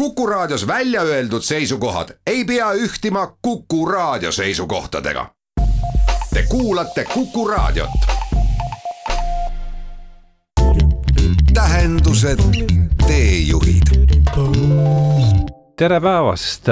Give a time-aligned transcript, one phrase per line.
[0.00, 5.26] Kuku Raadios välja öeldud seisukohad ei pea ühtima Kuku Raadio seisukohtadega.
[6.34, 7.90] Te kuulate Kuku Raadiot.
[11.54, 12.38] tähendused,
[13.06, 13.82] teejuhid.
[15.76, 16.64] tere päevast,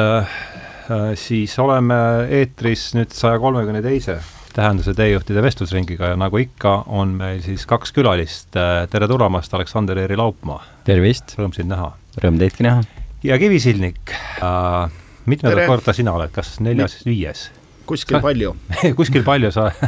[1.14, 1.94] siis oleme
[2.28, 4.20] eetris nüüd saja kolmekümne teise
[4.56, 8.48] tähenduse teejuhtide vestlusringiga ja nagu ikka, on meil siis kaks külalist.
[8.90, 10.64] tere tulemast, Aleksander Eeri Laupmaa.
[10.84, 11.36] tervist.
[11.36, 11.92] Rõõm sind näha.
[12.24, 12.97] Rõõm teidki näha.
[13.24, 14.12] Ja Kivisilnik
[14.42, 14.90] äh,,
[15.26, 17.50] mitmendat korda sina oled, kas neljas, viies?
[17.88, 18.54] kuskil palju
[18.98, 19.70] kuskil palju sa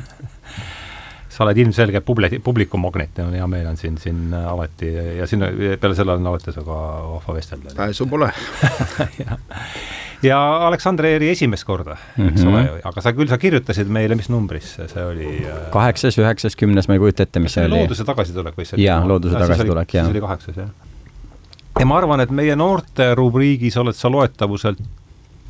[1.30, 4.88] sa oled ilmselge publi-, publikumagnet ja hea meel on sind siin alati
[5.20, 5.44] ja siin
[5.80, 6.78] peale selle on alati sinuga
[7.14, 7.74] vahva vestelda.
[7.76, 8.30] pääsu pole
[9.24, 9.38] ja,
[10.26, 12.32] ja Aleksander Eeri esimest korda mm, -hmm.
[12.32, 12.80] eks ole, Mhm.
[12.84, 15.46] aga sa küll, sa kirjutasid meile, mis numbris see oli?
[15.72, 17.78] kaheksas, üheksas, kümnes, ma ei kujuta ette, mis see oli.
[17.78, 18.82] looduse tagasitulek või see?
[18.84, 20.04] jaa, looduse tagasitulek, jah.
[20.04, 20.68] siis oli kaheksas, jah.
[21.78, 24.80] Ja ma arvan, et meie noorte rubriigis oled sa loetavuselt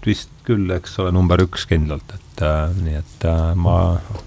[0.06, 3.76] vist küll, eks ole, number üks kindlalt, et äh, nii et äh, ma,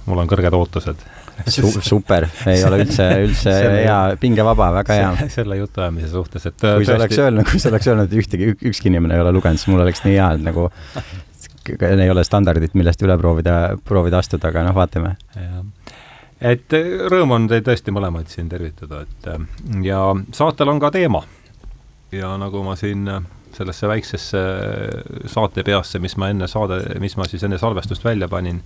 [0.06, 1.02] mul on kõrged ootused
[1.50, 1.66] Su.
[1.82, 5.12] super, ei ole üldse, üldse hea, pingevaba, väga hea.
[5.34, 8.54] selle jutuajamise suhtes, et äh, kui sa oleks öelnud, kui sa oleks öelnud, et ühtegi,
[8.70, 10.70] ükski inimene ei ole lugenud, siis mul oleks nii hea, et nagu
[11.74, 13.58] ei ole standardit, millest üle proovida,
[13.88, 15.16] proovida astuda, aga noh, vaatame.
[16.40, 19.48] et äh, rõõm on teid tõesti mõlemaid siin tervitada, et äh,
[19.90, 21.24] ja saatel on ka teema.
[22.14, 23.22] Ja nagu ma siin äh,
[23.54, 28.62] sellesse väiksesse äh, saatepeasse, mis ma enne saade, mis ma siis enne salvestust välja panin,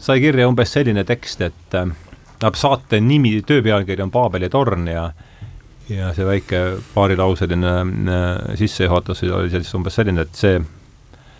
[0.00, 1.90] sai kirja umbes selline tekst, et äh,
[2.54, 5.10] saate nimi, töö pealkiri on Paabeli torn ja
[5.90, 6.60] ja see väike
[6.94, 10.60] paarilauseline äh, sissejuhatus oli siis umbes selline, et see,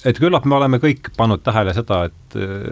[0.04, 2.66] et küllap me oleme kõik pannud tähele seda, et äh,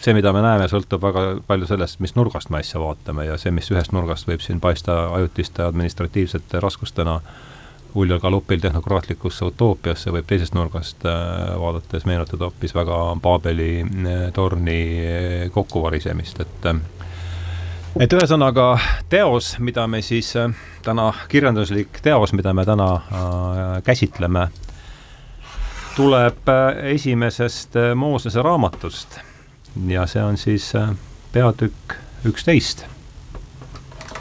[0.00, 3.52] see, mida me näeme, sõltub väga palju sellest, mis nurgast me asja vaatame ja see,
[3.54, 7.20] mis ühest nurgast võib siin paista ajutiste administratiivsete raskustena
[7.94, 14.78] uljal galopil tehnokraatlikusse utoopiasse, võib teisest nurgast äh, vaadates meenutada hoopis väga Paabeli äh, torni
[14.98, 16.68] äh, kokkuvarisemist, et
[18.00, 18.72] et ühesõnaga
[19.08, 20.32] teos, mida me siis
[20.82, 22.88] täna, kirjanduslik teos, mida me täna
[23.86, 24.48] käsitleme,
[25.94, 26.50] tuleb
[26.90, 29.20] esimesest Moosese raamatust
[29.86, 30.72] ja see on siis
[31.32, 31.94] peatükk
[32.26, 32.82] üksteist.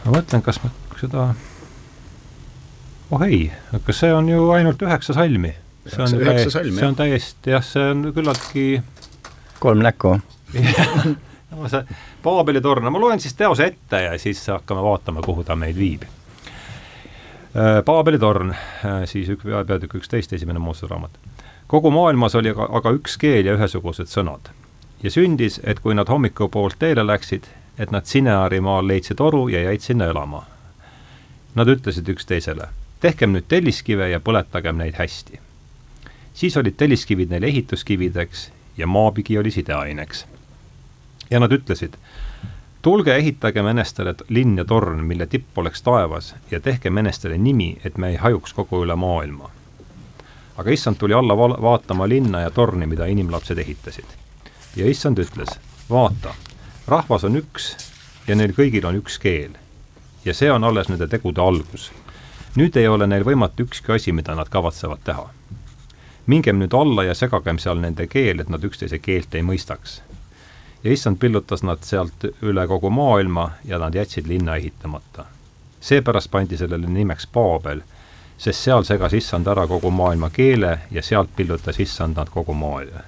[0.06, 0.70] ma mõtlen, kas ma
[1.02, 1.32] seda,
[3.14, 3.52] oh ei,
[3.86, 5.54] kas see on ju ainult üheksa salmi?
[5.86, 6.90] see on, Üheksa- salmi, see jah.
[6.90, 8.66] on täiesti jah, see on küllaltki
[9.64, 10.16] kolm näkku.
[11.54, 11.84] no see
[12.24, 16.06] Paabeli torn, ma loen siis teose ette ja siis hakkame vaatama, kuhu ta meid viib.
[17.86, 18.54] Paabeli torn,
[19.06, 21.12] siis ük- peatükk üksteist, esimene Moosese raamat.
[21.68, 24.50] kogu maailmas oli aga, aga üks keel ja ühesugused sõnad.
[25.04, 27.44] ja sündis, et kui nad hommikupoolt teele läksid,
[27.78, 30.46] et nad Sineari maal leidsid oru ja jäid sinna elama.
[31.56, 32.68] Nad ütlesid üksteisele,
[33.04, 35.40] tehkem nüüd telliskive ja põletagem neid hästi.
[36.34, 40.26] siis olid telliskivid neile ehituskivideks ja maapigi oli sideaineks
[41.32, 41.98] ja nad ütlesid,
[42.82, 47.98] tulge ehitagem enestele linn ja torn, mille tipp oleks taevas ja tehkem enestele nimi, et
[47.98, 49.50] me ei hajuks kogu üle maailma.
[50.58, 54.06] aga issand tuli alla val- vaatama linna ja torni, mida inimlapsed ehitasid.
[54.76, 55.60] ja issand ütles,
[55.90, 56.36] vaata,
[56.88, 57.76] rahvas on üks
[58.28, 59.52] ja neil kõigil on üks keel.
[60.26, 61.92] ja see on alles nende tegude algus.
[62.56, 65.30] Nüüd ei ole neil võimatu ükski asi, mida nad kavatsevad teha.
[66.28, 70.02] mingem nüüd alla ja segagem seal nende keel, et nad üksteise keelt ei mõistaks
[70.84, 75.26] ja issand pillutas nad sealt üle kogu maailma ja nad jätsid linna ehitamata.
[75.80, 77.82] seepärast pandi sellele nimeks Paabel,
[78.38, 83.00] sest seal segas issand ära kogu maailma keele ja sealt pillutas issand nad kogu maailma,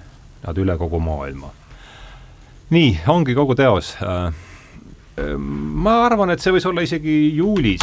[0.46, 1.50] nad üle kogu maailma.
[2.70, 3.96] nii, ongi kogu teos.
[5.48, 7.82] ma arvan, et see võis olla isegi juulis,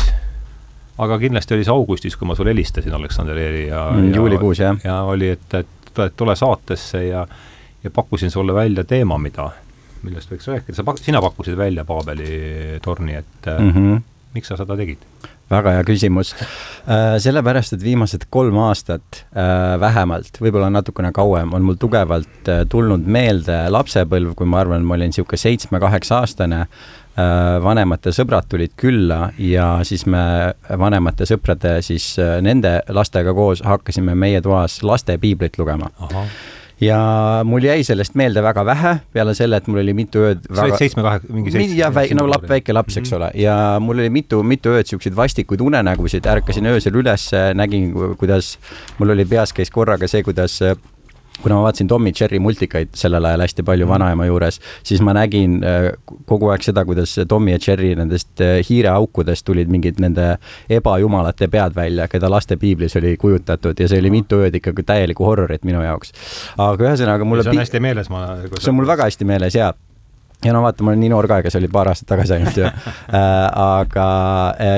[0.98, 4.60] aga kindlasti oli see augustis, kui ma sulle helistasin, Aleksander Eeri ja Mm, ja- juulikuus,
[4.60, 4.78] jah.
[4.84, 5.68] ja oli, et, et,
[6.06, 7.28] et tule saatesse ja
[7.84, 9.50] ja pakkusin sulle välja teema, mida,
[10.04, 13.72] millest võiks rääkida, sa pak-, sina pakkusid välja Paabeli torni, et mm mm.
[13.74, 14.02] -hmm.
[14.34, 14.98] miks sa seda tegid?
[15.52, 16.34] väga hea küsimus.
[17.20, 23.06] sellepärast, et viimased kolm aastat äh, vähemalt, võib-olla natukene kauem, on mul tugevalt äh, tulnud
[23.06, 26.66] meelde lapsepõlv, kui ma arvan, ma olin niisugune seitsme-kaheksa-aastane.
[27.64, 34.16] Vanemate sõbrad tulid külla ja siis me vanemate sõprade siis äh, nende lastega koos hakkasime
[34.16, 35.92] meie toas laste piiblit lugema.
[36.82, 36.98] Ja
[37.48, 40.80] mul jäi sellest meelde väga vähe, peale selle, et mul oli mitu ööd sa olid
[40.82, 43.18] seitsme-kahe, mingi mingi jah, väike, no lapp, väike laps, eks Mhm.
[43.22, 48.58] ole, ja mul oli mitu, mitu ööd siukseid vastikuid unenägusid, ärkasin öösel üles, nägin, kuidas
[49.00, 50.76] mul oli peas käis korraga see, kuidas äh,
[51.42, 53.94] kuna ma vaatasin Tommy Cherry multikaid sellel ajal hästi palju Mhm.
[53.94, 55.92] vanaema juures, siis ma nägin äh,
[56.26, 60.38] kogu aeg seda, kuidas Tommy ja Cherry nendest äh, hiireaukudest tulid mingid nende
[60.70, 65.26] ebajumalate pead välja, keda laste piiblis oli kujutatud ja see oli mitu ööd ikkagi täielikku
[65.26, 66.14] horrorit minu jaoks.
[66.58, 68.28] aga ühesõnaga mulle see on hästi meeles, ma
[68.60, 69.74] see on mul väga hästi meeles ja
[70.44, 72.58] ja no vaata, ma olen nii noor ka, ega see oli paar aastat tagasi ainult
[72.60, 72.80] ju äh,.
[73.64, 74.08] aga,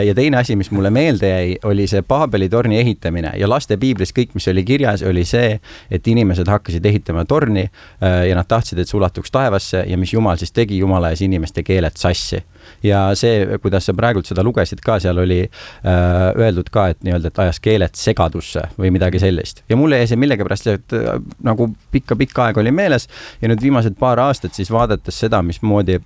[0.06, 4.14] ja teine asi, mis mulle meelde jäi, oli see Paabeli torni ehitamine ja laste piiblis
[4.16, 5.60] kõik, mis oli kirjas, oli see,
[5.92, 10.14] et inimesed hakkasid ehitama torni äh, ja nad tahtsid, et see ulatuks taevasse ja mis
[10.14, 12.44] jumal siis tegi, jumal ajas inimeste keeled sassi
[12.84, 15.92] ja see, kuidas sa praegult seda lugesid ka, seal oli äh,
[16.36, 19.64] öeldud ka, et nii-öelda, et ajas keeled segadusse või midagi sellist.
[19.70, 21.08] ja mulle jäi see millegipärast äh,
[21.46, 23.10] nagu pikka-pikka aega oli meeles
[23.42, 26.00] ja nüüd viimased paar aastat siis vaadates seda, mismoodi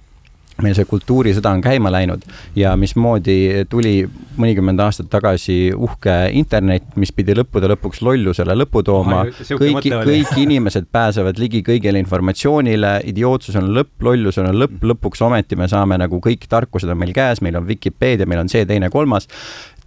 [0.63, 2.23] meil see kultuurisõda on käima läinud
[2.57, 4.03] ja mismoodi tuli
[4.39, 9.23] mõnikümmend aastat tagasi uhke internet, mis pidi lõppude lõpuks lollusele lõpu tooma.
[9.49, 15.59] kõik, kõik inimesed pääsevad ligi kõigile informatsioonile, idiootsus on lõpp, lollus on lõpp, lõpuks ometi
[15.59, 18.89] me saame nagu kõik tarkused on meil käes, meil on Vikipeedia, meil on see, teine,
[18.93, 19.27] kolmas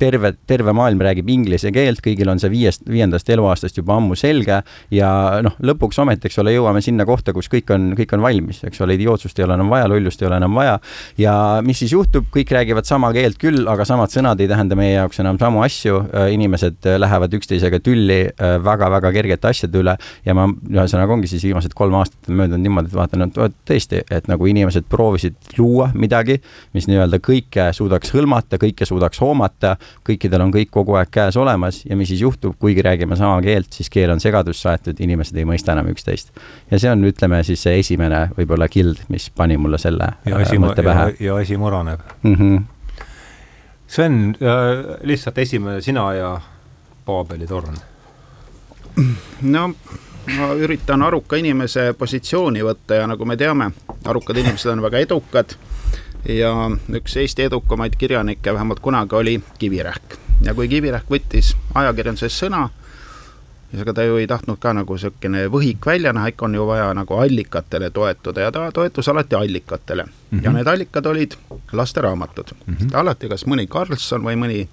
[0.03, 4.61] terve, terve maailm räägib inglise keelt, kõigil on see viiest, viiendast eluaastast juba ammu selge
[4.95, 5.11] ja
[5.45, 8.83] noh, lõpuks ometi, eks ole, jõuame sinna kohta, kus kõik on, kõik on valmis, eks
[8.83, 10.79] ole, idiootsust ei ole enam vaja, lollust ei ole enam vaja.
[11.21, 11.35] ja
[11.65, 15.23] mis siis juhtub, kõik räägivad sama keelt küll, aga samad sõnad ei tähenda meie jaoks
[15.23, 16.01] enam samu asju.
[16.33, 18.21] inimesed lähevad üksteisega tülli
[18.65, 19.97] väga-väga kergete asjade üle
[20.27, 24.03] ja ma ühesõnaga ongi siis viimased kolm aastat on möödunud niimoodi, et vaatan, et tõesti,
[24.11, 26.39] et nagu inimesed proovisid luua midagi,
[26.77, 29.77] mis nii-öelda kõike suudaks hõlmata, kõike suudaks hoomata
[30.07, 33.73] kõikidel on kõik kogu aeg käes olemas ja mis siis juhtub, kuigi räägime sama keelt,
[33.73, 36.33] siis keel on segadusse aetud, inimesed ei mõista enam üksteist.
[36.71, 40.59] ja see on, ütleme siis see esimene võib-olla kild, mis pani mulle selle ja asi,
[40.63, 41.13] mõtte pähe.
[41.21, 42.35] ja asi muraneb mm.
[42.35, 42.63] -hmm.
[43.87, 46.41] Sven äh,, lihtsalt esimene sina ja
[47.05, 47.77] Paabeli torn.
[49.43, 49.75] no
[50.39, 53.71] ma üritan aruka inimese positsiooni võtta ja nagu me teame,
[54.05, 55.57] arukad inimesed on väga edukad
[56.29, 60.15] ja üks Eesti edukamaid kirjanikke vähemalt kunagi oli Kivirähk.
[60.43, 62.69] ja kui Kivirähk võttis ajakirjanduses sõna,
[63.71, 66.67] siis ega ta ju ei tahtnud ka nagu niisugune võhik välja näha, ikka on ju
[66.67, 70.11] vaja nagu allikatele toetuda ja ta toetus alati allikatele mm.
[70.39, 70.45] -hmm.
[70.45, 71.33] ja need allikad olid
[71.73, 72.75] lasteraamatud mm.
[72.75, 72.97] -hmm.
[72.97, 74.69] alati kas mõni Karlsson või mõni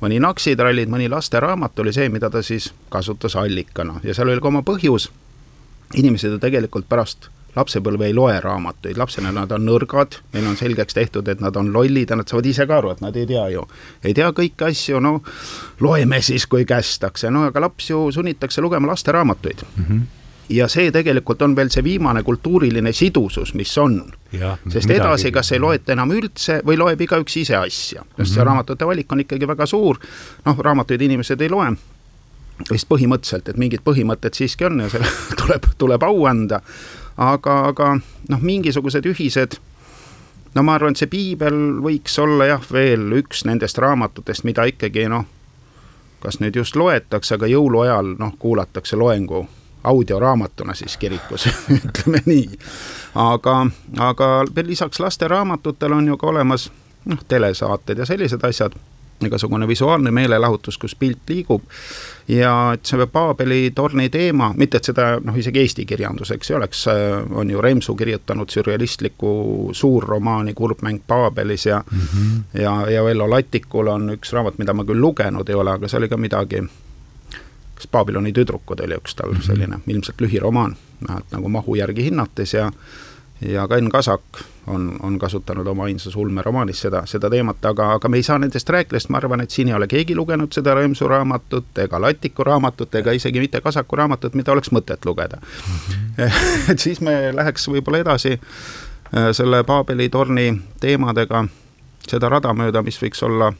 [0.00, 4.48] mõni Naksitrallid, mõni lasteraamat oli see, mida ta siis kasutas allikana ja seal oli ka
[4.48, 5.10] oma põhjus.
[5.94, 10.94] inimesed ju tegelikult pärast lapsepõlve ei loe raamatuid, lapsena nad on nõrgad, meil on selgeks
[10.94, 13.48] tehtud, et nad on lollid ja nad saavad ise ka aru, et nad ei tea
[13.54, 13.66] ju,
[14.04, 15.18] ei tea kõiki asju, no
[15.80, 19.84] loeme siis, kui kästakse, no aga laps ju sunnitakse lugema lasteraamatuid mm.
[19.84, 20.08] -hmm
[20.50, 24.00] ja see tegelikult on veel see viimane kultuuriline sidusus, mis on.
[24.32, 24.94] sest midagi.
[24.96, 28.34] edasi, kas ei loeta enam üldse või loeb igaüks ise asja, sest mm -hmm.
[28.34, 29.98] see raamatute valik on ikkagi väga suur.
[30.44, 31.70] noh, raamatuid inimesed ei loe
[32.70, 35.06] vist põhimõtteliselt, et mingid põhimõtted siiski on ja selle
[35.40, 36.60] tuleb, tuleb au anda
[37.16, 37.94] aga, aga
[38.28, 39.58] noh, mingisugused ühised
[40.54, 45.06] no ma arvan, et see piibel võiks olla jah, veel üks nendest raamatutest, mida ikkagi
[45.10, 45.24] noh,
[46.20, 49.46] kas nüüd just loetakse, aga jõuluajal noh, kuulatakse loengu
[49.84, 51.46] audioraamatuna siis kirikus
[51.78, 52.58] ütleme nii.
[53.14, 53.66] aga,
[53.98, 54.30] aga
[54.66, 56.70] lisaks lasteraamatutele on ju ka olemas
[57.04, 58.76] noh, telesaated ja sellised asjad
[59.26, 61.62] igasugune visuaalne meelelahutus, kus pilt liigub.
[62.28, 66.84] ja et see Paabeli torni teema, mitte et seda noh, isegi eesti kirjanduseks ei oleks,
[67.34, 72.60] on ju Remsu kirjutanud sürrealistliku suurromaani Kurbmäng Paabelis ja mm, -hmm.
[72.60, 75.98] ja, ja Vello Latikul on üks raamat, mida ma küll lugenud ei ole, aga see
[75.98, 76.62] oli ka midagi
[77.80, 82.72] kas Babyloni tüdrukud oli üks tal selline ilmselt lühiromaan, vähemalt nagu mahu järgi hinnates ja
[83.40, 84.20] ja ka Enn Kasak
[84.66, 88.68] on, on kasutanud oma ainsas ulmeromaanis seda, seda teemat, aga, aga me ei saa nendest
[88.68, 92.44] rääkida, sest ma arvan, et siin ei ole keegi lugenud seda Remsu raamatut ega Latiku
[92.44, 95.40] raamatut ega isegi mitte Kasaku raamatut, mida oleks mõtet lugeda
[96.70, 101.46] et siis me läheks võib-olla edasi äh, selle Paabeli torni teemadega
[102.08, 103.52] seda rada mööda, mis võiks olla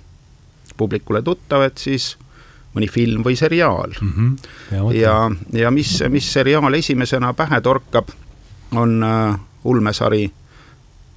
[0.76, 2.14] publikule tuttav, et siis
[2.74, 4.10] mõni film või seriaal mm.
[4.16, 4.36] -hmm.
[4.76, 5.14] ja, ja,
[5.64, 8.12] ja mis, mis seriaal esimesena pähe torkab,
[8.76, 10.30] on äh, ulmesari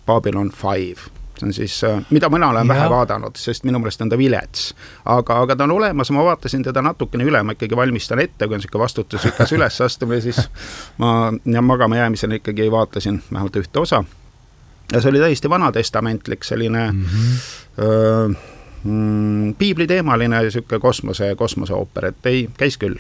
[0.06, 2.74] Babylon Five see on siis, mida mina olen ja.
[2.74, 4.76] vähe vaadanud, sest minu meelest on ta vilets.
[5.06, 8.56] aga, aga ta on olemas, ma vaatasin teda natukene üle, ma ikkagi valmistan ette, kui
[8.56, 10.42] on niisugune vastutusrikas ülesastumine, siis
[10.98, 14.04] ma magama jäämisel ikkagi vaatasin vähemalt ühte osa.
[14.92, 17.84] ja see oli täiesti vanatestamentlik selline mm -hmm.
[17.84, 18.30] öö,
[18.84, 22.98] mm, piibliteemaline niisugune kosmose, kosmoseooper, et ei, käis küll.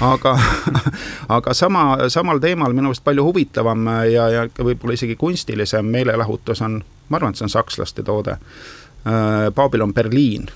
[0.00, 0.34] aga
[1.36, 6.80] aga sama, samal teemal minu meelest palju huvitavam ja, ja võib-olla isegi kunstilisem meelelahutus on,
[7.08, 8.36] ma arvan, et see on sakslaste toode,
[9.54, 10.50] Babylon Berliin.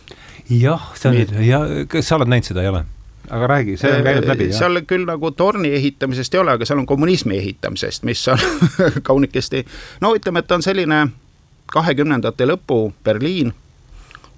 [0.50, 2.84] jah, see on nüüd, ja kas sa oled näinud seda, ei ole?
[3.30, 4.58] aga räägi, see on käinud läbi, jah?
[4.58, 8.42] seal küll nagu torni ehitamisest ei ole, aga seal on kommunismi ehitamisest, mis on
[9.08, 9.64] kaunikesti,
[10.04, 11.06] no ütleme, et on selline
[11.72, 13.54] kahekümnendate lõpu Berliin,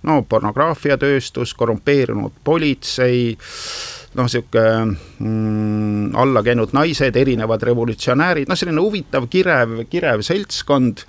[0.06, 3.34] no pornograafiatööstus, korrumpeerunud politsei,
[4.16, 4.64] noh, sihuke
[5.18, 11.04] mm, alla käinud naised, erinevad revolutsionäärid, noh, selline huvitav, kirev, kirev seltskond.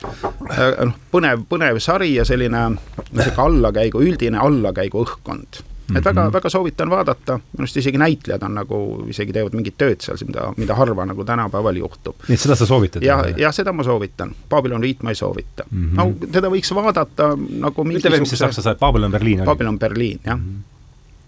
[0.52, 2.68] Äh, noh, põnev, põnev sari ja selline
[3.14, 5.64] sihuke allakäigu, üldine allakäigu õhkkond
[5.96, 6.34] et väga, mhm.
[6.34, 8.80] väga soovitan vaadata, minu arust isegi näitlejad on nagu,
[9.14, 12.16] isegi teevad mingit tööd seal, mida, mida harva nagu tänapäeval juhtub.
[12.28, 13.04] nii et seda sa soovitad?
[13.04, 15.84] ja, ja seda ma soovitan, Babylon Riit ma ei soovita mm.
[15.84, 15.96] -hmm.
[16.00, 19.46] no teda võiks vaadata nagu ütle veel, mis see saksa sai, Babylon Berliin oli?
[19.46, 20.50] Babylon Berliin, jah mm.
[20.50, 20.77] -hmm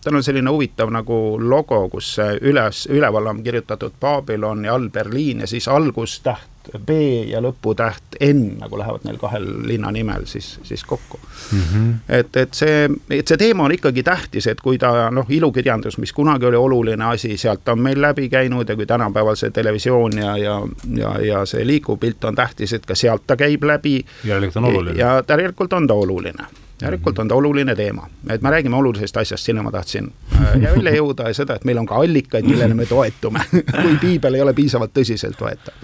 [0.03, 5.39] tal on selline huvitav nagu logo, kus üles, üleval on kirjutatud Babylon ja all Berliin
[5.39, 6.89] ja siis algustäht B
[7.29, 11.61] ja lõputäht N nagu lähevad neil kahel linna nimel siis, siis kokku mm.
[11.61, 11.93] -hmm.
[12.09, 16.13] et, et see, et see teema on ikkagi tähtis, et kui ta noh, ilukirjandus, mis
[16.13, 20.37] kunagi oli oluline asi, sealt on meil läbi käinud ja kui tänapäeval see televisioon ja,
[20.37, 20.61] ja,
[20.95, 24.05] ja, ja see liikuv pilt on tähtis, et ka sealt ta käib läbi.
[24.23, 24.99] järelikult on oluline.
[24.99, 26.47] ja järelikult on ta oluline
[26.81, 30.95] järelikult on ta oluline teema, et me räägime olulisest asjast, sinna ma tahtsin äh, välja
[30.95, 33.43] jõuda ja seda, et meil on ka allikaid, millele me toetume.
[33.81, 35.75] Kui piibel ei ole piisavalt tõsiselt võetav.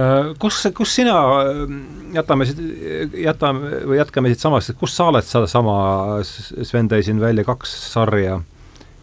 [0.00, 1.76] Äh, kus, kus sina, äh,
[2.16, 2.48] jätame,
[3.26, 5.76] jätame või jätkame siitsamast, et kus sa oled sedasama,
[6.24, 8.40] Sven tõi siin välja kaks sarja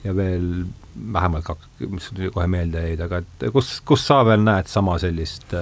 [0.04, 0.66] ja veel
[1.14, 5.54] vähemalt kaks, mis kohe meelde jäid, aga et kus, kus sa veel näed sama sellist,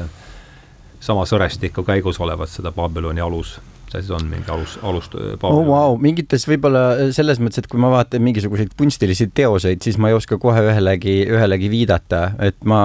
[1.03, 3.57] sama sõrestikku käigus olevat seda Babyloni alus
[3.95, 5.15] ta siis on mingi alus, alust-.
[5.15, 9.99] oh vau, mingites võib-olla äh, selles mõttes, et kui ma vaatan mingisuguseid kunstilisi teoseid, siis
[10.01, 12.81] ma ei oska kohe ühelegi, ühelegi viidata, et ma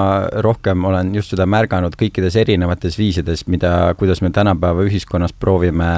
[0.47, 5.91] rohkem olen just seda märganud kõikides erinevates viisides, mida, kuidas me tänapäeva ühiskonnas proovime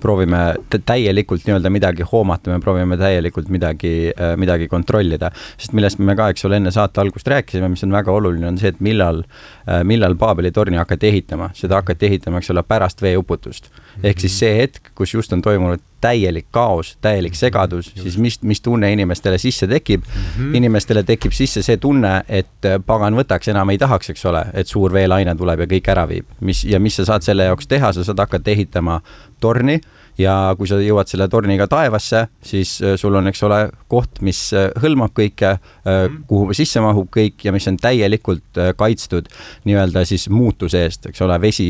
[0.00, 0.54] proovime
[0.86, 5.30] täielikult nii-öelda midagi hoomata, me proovime täielikult midagi, äh, midagi kontrollida.
[5.58, 8.58] sest millest me ka, eks ole, enne saate algust rääkisime, mis on väga oluline, on
[8.58, 9.22] see, et millal,
[9.68, 11.50] äh, millal Paabeli torni hakati ehitama.
[11.54, 13.70] seda hakati ehitama, eks ole, pärast veeuputust.
[14.02, 18.62] Ehk siis see hetk, kus just on toimunud täielik kaos, täielik segadus, siis mis, mis
[18.64, 20.22] tunne inimestele sisse tekib mm?
[20.36, 20.56] -hmm.
[20.56, 24.66] inimestele tekib sisse see tunne, et äh, pagan võtaks, enam ei tahaks, eks ole, et
[24.66, 26.26] suur veelaine tuleb ja kõik ära viib.
[26.40, 29.00] mis, ja mis sa saad selle jaoks teha, sa saad hakata ehitama
[29.40, 29.80] torni
[30.18, 34.40] ja kui sa jõuad selle torniga taevasse, siis äh, sul on, eks ole, koht, mis
[34.56, 36.24] äh, hõlmab kõike, äh, mhm.
[36.30, 39.28] kuhu sisse mahub kõik ja mis on täielikult kaitstud
[39.68, 41.68] nii-öelda siis muutuse eest, eks ole, vesi,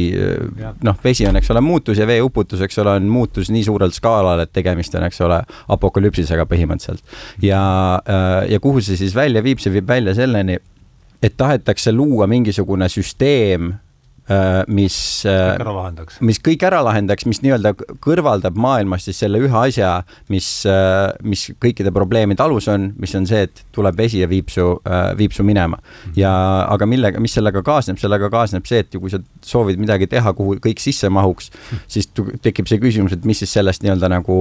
[0.87, 4.45] noh, vesi on, eks ole, muutus ja veeuputus, eks ole, on muutus nii suurel skaalal,
[4.45, 5.41] et tegemist on, eks ole,
[5.77, 7.05] apokalüpsisega põhimõtteliselt.
[7.45, 7.63] ja,
[8.49, 10.59] ja kuhu see siis välja viib, see viib välja selleni,
[11.23, 13.75] et tahetakse luua mingisugune süsteem
[14.31, 14.95] Äh, mis,
[15.27, 15.59] äh,
[16.23, 17.73] mis kõik ära lahendaks, mis nii-öelda
[18.05, 23.27] kõrvaldab maailmast siis selle ühe asja, mis, äh, mis kõikide probleemide alus on, mis on
[23.27, 24.69] see, et tuleb vesi ja viib su,
[25.19, 25.81] viib su minema.
[25.81, 26.15] Mhm.
[26.21, 26.31] ja
[26.71, 30.61] aga millega, mis sellega kaasneb, sellega kaasneb see, et kui sa soovid midagi teha, kuhu
[30.63, 31.83] kõik sisse mahuks, mhm.
[31.91, 32.11] siis
[32.47, 34.41] tekib see küsimus, et mis siis sellest nii-öelda nagu,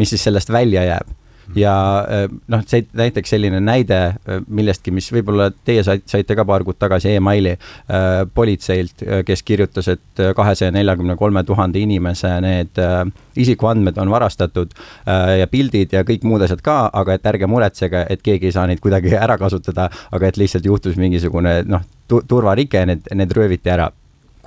[0.00, 1.19] mis siis sellest välja jääb
[1.56, 6.64] ja äh, noh, see näiteks selline näide äh, millestki, mis võib-olla teie saite, ka paar
[6.66, 13.04] kuud tagasi emaili äh, politseilt, kes kirjutas, et kahesaja neljakümne kolme tuhande inimese need äh,
[13.36, 18.04] isikuandmed on varastatud äh, ja pildid ja kõik muud asjad ka, aga et ärge muretsege,
[18.10, 22.84] et keegi ei saa neid kuidagi ära kasutada, aga et lihtsalt juhtus mingisugune noh, turvarike,
[22.86, 23.90] need, need rööviti ära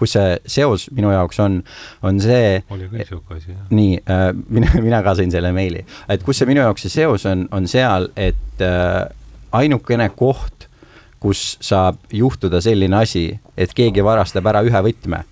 [0.04, 1.62] kus see seos minu jaoks on,
[2.04, 2.60] on see.
[2.74, 3.66] oli küll sihuke asi, jah.
[3.72, 7.28] nii äh,, mina, mina ka sain selle meili, et kus see minu jaoks see seos
[7.30, 9.06] on, on seal, et äh,
[9.56, 10.68] ainukene koht,
[11.24, 15.24] kus saab juhtuda selline asi, et keegi varastab ära ühe võtme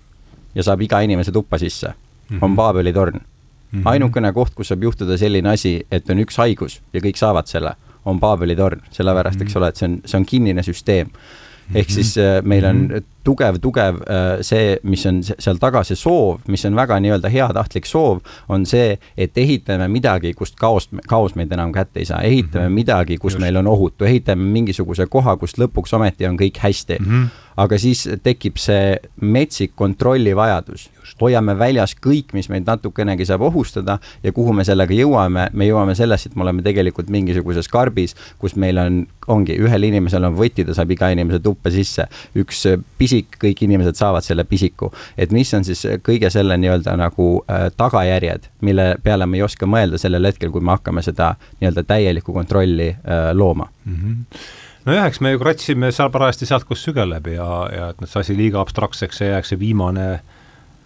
[0.56, 1.94] ja saab iga inimese tuppa sisse mm,
[2.30, 2.42] -hmm.
[2.42, 2.56] on mhm.
[2.56, 3.22] Paabeli torn mm.
[3.78, 3.88] -hmm.
[3.92, 7.74] ainukene koht, kus saab juhtuda selline asi, et on üks haigus ja kõik saavad selle,
[8.04, 11.12] on Paabeli torn, sellepärast eks ole, et see on, see on kinnine süsteem
[11.74, 11.94] ehk mhm.
[11.94, 13.04] siis äh, meil on mhm.
[13.24, 17.86] Tugev, tugev äh, see, mis on seal taga, see soov, mis on väga nii-öelda heatahtlik
[17.88, 22.66] soov, on see, et ehitame midagi, kust kaost, kaos meid enam kätte ei saa, ehitame
[22.66, 22.80] mm -hmm.
[22.82, 23.44] midagi, kus Just.
[23.44, 27.06] meil on ohutu, ehitame mingisuguse koha, kust lõpuks ometi on kõik hästi mm.
[27.06, 30.88] -hmm aga siis tekib see metsik kontrollivajadus.
[31.20, 35.94] hoiame väljas kõik, mis meid natukenegi saab ohustada ja kuhu me sellega jõuame, me jõuame
[35.94, 38.96] sellesse, et me oleme tegelikult mingisuguses karbis, kus meil on,
[39.30, 42.64] ongi, ühel inimesel on võti, ta saab iga inimese tuppa sisse, üks
[43.12, 44.90] pisik, kõik inimesed saavad selle pisiku.
[45.18, 49.66] et mis on siis kõige selle nii-öelda nagu äh, tagajärjed, mille peale me ei oska
[49.66, 53.96] mõelda sellel hetkel, kui me hakkame seda nii-öelda täielikku kontrolli äh, looma mm.
[53.96, 54.44] -hmm
[54.86, 58.20] nojah, eks me ju kratsime seal parajasti sealt, kus sügeleb ja, ja et nüüd see
[58.20, 60.06] asi liiga abstraktseks ei jääks, see viimane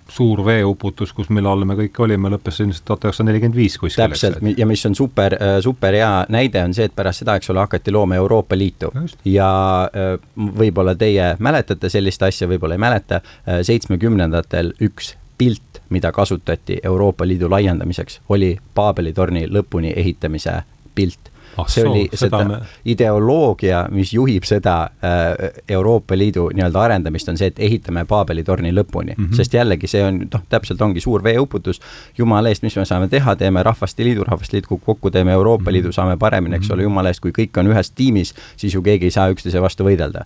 [0.09, 4.05] suur veeuputus, kus, mille all me kõik olime, lõppes ilmselt tuhat üheksasada nelikümmend viis kuskil.
[4.05, 7.51] täpselt ja mis on super, äh, super hea näide, on see, et pärast seda, eks
[7.51, 8.93] ole, hakati looma Euroopa Liitu.
[9.25, 9.51] ja
[9.91, 16.81] äh, võib-olla teie mäletate sellist asja, võib-olla ei mäleta, äh, seitsmekümnendatel üks pilt, mida kasutati
[16.83, 20.63] Euroopa Liidu laiendamiseks, oli Paabeli torni lõpuni ehitamise
[20.95, 22.61] pilt ah, see oli seda me...
[22.85, 28.73] ideoloogia, mis juhib seda äh, Euroopa Liidu nii-öelda arendamist, on see, et ehitame Paabeli torni
[28.75, 29.25] lõpuni mm.
[29.25, 29.37] -hmm.
[29.37, 31.81] sest jällegi see on, noh, täpselt ongi suur veeuputus.
[32.19, 35.63] jumala eest, mis me saame teha, teeme Rahvaste Liidu, Rahvaste Liit kukub kokku, teeme Euroopa
[35.63, 35.73] mm -hmm.
[35.73, 36.83] Liidu, saame paremini, eks ole, mhm.
[36.83, 40.25] jumala eest, kui kõik on ühes tiimis, siis ju keegi ei saa üksteise vastu võidelda.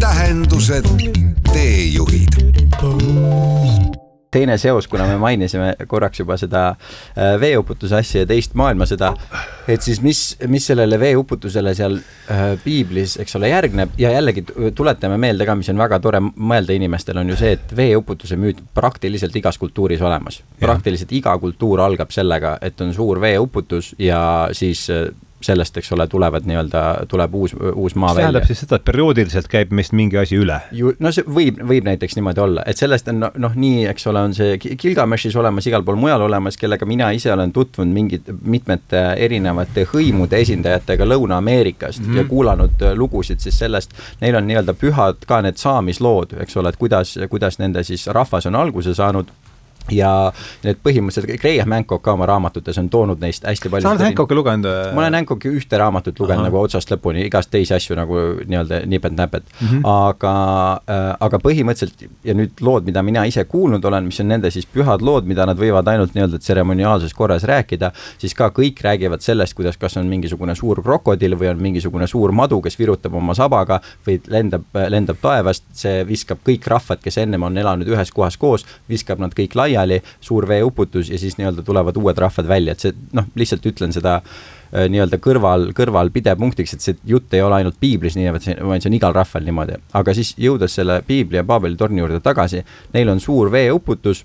[0.00, 0.84] tähendused,
[1.52, 2.49] teejuhid
[4.30, 9.12] teine seos, kuna me mainisime korraks juba seda äh, veeuputuse asja ja teist maailmasõda,
[9.68, 10.20] et siis mis,
[10.50, 14.44] mis sellele veeuputusele seal äh, piiblis, eks ole, järgneb ja jällegi
[14.76, 18.62] tuletame meelde ka, mis on väga tore mõelda inimestel, on ju see, et veeuputuse müüt
[18.74, 20.42] praktiliselt igas kultuuris olemas.
[20.60, 24.22] praktiliselt iga kultuur algab sellega, et on suur veeuputus ja
[24.56, 28.28] siis äh, sellest, eks ole, tulevad nii-öelda, tuleb uus, uus maa välja.
[28.28, 30.58] tähendab siis seda, et perioodiliselt käib meist mingi asi üle?
[30.76, 34.24] ju, no see võib, võib näiteks niimoodi olla, et sellest on noh, nii, eks ole,
[34.28, 39.02] on see Gilgameshis olemas, igal pool mujal olemas, kellega mina ise olen tutvunud mingite, mitmete
[39.26, 42.22] erinevate hõimude esindajatega Lõuna-Ameerikast mm -hmm.
[42.22, 46.76] ja kuulanud lugusid siis sellest, neil on nii-öelda pühad ka need saamislood, eks ole, et
[46.76, 49.32] kuidas, kuidas nende siis rahvas on alguse saanud
[49.90, 50.10] ja
[50.64, 53.86] need põhimõtteliselt, Graham Hancock ka oma raamatutes on toonud neist hästi palju.
[53.86, 54.68] sa oled Hancocki lugenud?
[54.94, 56.48] ma olen Hancocki ühte raamatut lugenud Aha.
[56.50, 59.66] nagu otsast lõpuni, igast teisi asju nagu nii-öelda nipet-näpet mm.
[59.66, 59.80] -hmm.
[59.90, 60.34] aga
[60.84, 64.66] äh,, aga põhimõtteliselt ja nüüd lood, mida mina ise kuulnud olen, mis on nende siis
[64.66, 69.54] pühad lood, mida nad võivad ainult nii-öelda tseremoniaalses korras rääkida, siis ka kõik räägivad sellest,
[69.58, 73.80] kuidas kas on mingisugune suur krokodill või on mingisugune suur madu, kes virutab oma sabaga
[74.06, 78.66] või lendab, lendab taevast, see viskab kõik rahvad, kes ennem on elanud ühes kohas koos,
[78.88, 82.86] viskab nad kõik laiali laiali, suur veeuputus ja siis nii-öelda tulevad uued rahvad välja, et
[82.86, 87.60] see noh, lihtsalt ütlen seda äh, nii-öelda kõrval, kõrval pidepunktiks, et see jutt ei ole
[87.60, 89.78] ainult piiblis nii, vaid see, vaid see on igal rahval niimoodi.
[90.00, 94.24] aga siis jõudes selle piibli ja Paabeli torni juurde tagasi, neil on suur veeuputus,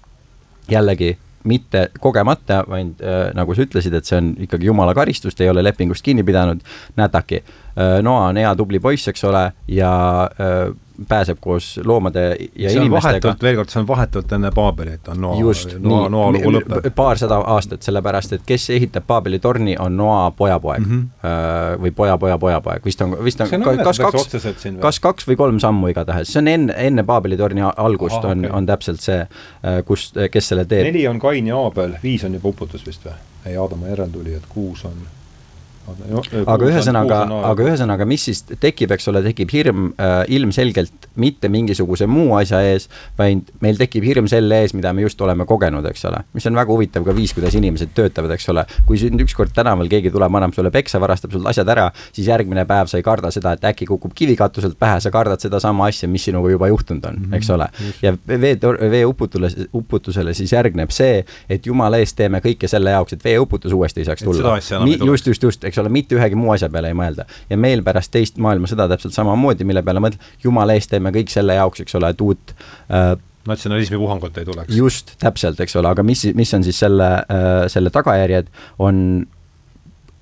[0.72, 5.46] jällegi mitte kogemata, vaid äh, nagu sa ütlesid, et see on ikkagi jumala karistus, te
[5.46, 6.66] ei ole lepingust kinni pidanud,
[6.98, 7.62] nädaki äh,.
[8.01, 9.91] Noa on hea tubli poiss, eks ole, ja
[10.39, 10.75] äh,
[11.08, 13.36] pääseb koos loomade ja see inimestega.
[13.41, 15.39] veel kord, see on vahetult enne Paabelit on Noa,
[15.80, 16.88] Noa, Noa lugu lõpeb.
[16.95, 21.02] paarsada aastat, sellepärast et kes ehitab Paabeli torni, on Noa pojapoeg mm.
[21.02, 21.82] -hmm.
[21.84, 24.38] või poja, poja, pojapoeg, vist on, vist on, on kas kaks,
[24.80, 28.45] kas kaks või kolm sammu igatahes, see on enne, enne Paabeli torni algust Aha, on
[28.45, 30.88] okay., on täpselt see, äh, kus, kes selle teeb.
[30.88, 33.19] neli on Kain ja Aabel, viis on juba uputus vist või?
[33.45, 34.95] ei, Aadama järeltulijad, kuus on
[36.45, 37.19] aga ühesõnaga,
[37.52, 42.62] aga ühesõnaga, mis siis tekib, eks ole, tekib hirm äh, ilmselgelt mitte mingisuguse muu asja
[42.65, 46.24] ees, vaid meil tekib hirm selle ees, mida me just oleme kogenud, eks ole.
[46.34, 48.65] mis on väga huvitav ka viis, kuidas inimesed töötavad, eks ole.
[48.88, 52.65] kui sind ükskord tänaval keegi tuleb, annab sulle peksa, varastab sult asjad ära, siis järgmine
[52.69, 56.10] päev sa ei karda seda, et äkki kukub kivi katuselt pähe, sa kardad sedasama asja,
[56.12, 57.38] mis sinuga juba juhtunud on mm, -hmm.
[57.38, 57.69] eks ole.
[58.02, 58.58] ja vee,
[58.91, 64.02] veeuputule, uputusele siis järgneb see, et jumala eest teeme kõike selle jaoks, et veeuputus uuesti
[64.02, 64.60] ei saaks tulla.
[65.06, 67.28] just, just, just, eks ole, mitte ühegi muu asja peale ei mõelda.
[67.50, 71.58] ja meil pärast teist maailmasõda täpselt samamoodi, mille peale mõtled, jumala eest teeme kõik selle
[71.60, 72.56] jaoks, eks ole, et uut
[72.90, 73.16] äh,
[73.48, 74.76] natsionalismi puhangut ei tuleks.
[74.76, 79.02] just, täpselt, eks ole, aga mis, mis on siis selle äh,, selle tagajärjed, on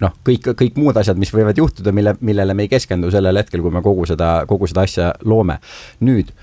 [0.03, 3.63] noh, kõik, kõik muud asjad, mis võivad juhtuda, mille, millele me ei keskendu sellel hetkel,
[3.63, 5.59] kui me kogu seda, kogu seda asja loome.
[6.03, 6.33] nüüd,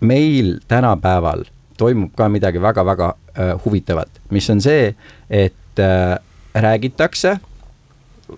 [0.00, 4.94] meil tänapäeval toimub ka midagi väga-väga äh, huvitavat, mis on see,
[5.30, 6.18] et äh,
[6.54, 7.38] räägitakse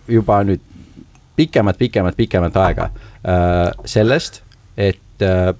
[0.08, 0.60] juba nüüd
[1.40, 4.42] pikemat, pikemat, pikemat aega äh, sellest,
[4.76, 5.52] et äh,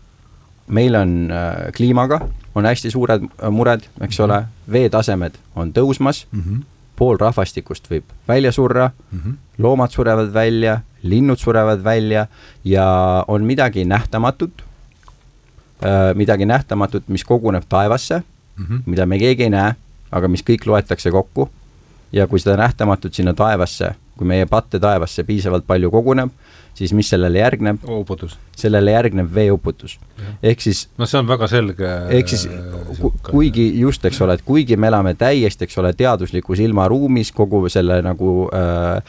[0.69, 2.21] meil on äh, kliimaga,
[2.55, 6.65] on hästi suured mured, eks ole, veetasemed on tõusmas mm, -hmm.
[6.99, 9.37] pool rahvastikust võib välja surra mm, -hmm.
[9.59, 12.27] loomad surevad välja, linnud surevad välja
[12.65, 14.63] ja on midagi nähtamatut,
[16.15, 18.83] midagi nähtamatut, mis koguneb taevasse mm, -hmm.
[18.87, 19.75] mida me keegi ei näe,
[20.13, 21.49] aga mis kõik loetakse kokku
[22.13, 26.35] ja kui seda nähtamatut sinna taevasse kui meie patte taevasse piisavalt palju koguneb,
[26.77, 27.81] siis mis sellele järgneb?
[27.89, 28.39] uputus.
[28.57, 29.99] sellele järgneb veeuputus.
[30.43, 32.45] ehk siis no see on väga selge ehk siis
[33.01, 37.63] ku, kuigi just, eks ole, et kuigi me elame täiesti, eks ole, teaduslikus ilmaruumis, kogu
[37.73, 39.01] selle nagu äh,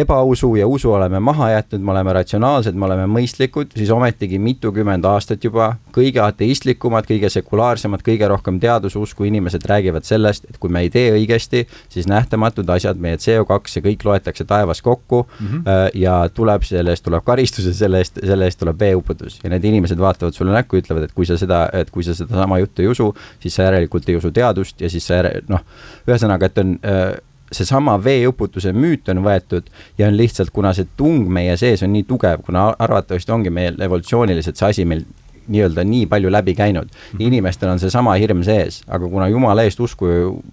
[0.00, 5.04] ebausu ja usu oleme maha jätnud, me oleme ratsionaalsed, me oleme mõistlikud, siis ometigi mitukümmend
[5.10, 10.84] aastat juba kõige ateistlikumad, kõige sekulaarsemad, kõige rohkem teadususku inimesed räägivad sellest, et kui me
[10.86, 15.90] ei tee õigesti, siis nähtamatud asjad, meie CO2 ja kõik loetakse taevas kokku mm -hmm.
[15.94, 19.64] ja tuleb sellest eest tuleb karistus ja selle eest, selle eest tuleb veeuputus ja need
[19.64, 22.88] inimesed vaatavad sulle näkku ütlevad, et kui sa seda, et kui sa sedasama juttu ei
[22.88, 25.64] usu, siis sa järelikult ei usu teadust ja siis sa järel-, noh,
[26.08, 27.14] ühesõnaga, et on äh,
[27.52, 32.06] seesama veeuputuse müüt on võetud ja on lihtsalt, kuna see tung meie sees on nii
[32.08, 35.04] tugev, kuna arvatavasti ongi meil evolutsiooniliselt see asi meil
[35.48, 36.88] nii-öelda nii palju läbi käinud.
[37.12, 37.20] Mhm.
[37.20, 40.06] inimestel on seesama hirm sees, aga kuna jumala eest usku,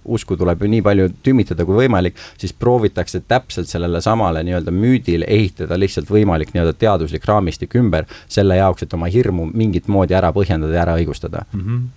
[0.05, 5.25] usku tuleb ju nii palju tümitada kui võimalik, siis proovitakse täpselt sellele samale nii-öelda müüdile
[5.27, 10.31] ehitada lihtsalt võimalik nii-öelda teaduslik raamistik ümber, selle jaoks, et oma hirmu mingit moodi ära
[10.35, 11.65] põhjendada ja ära õigustada mm.
[11.65, 11.89] -hmm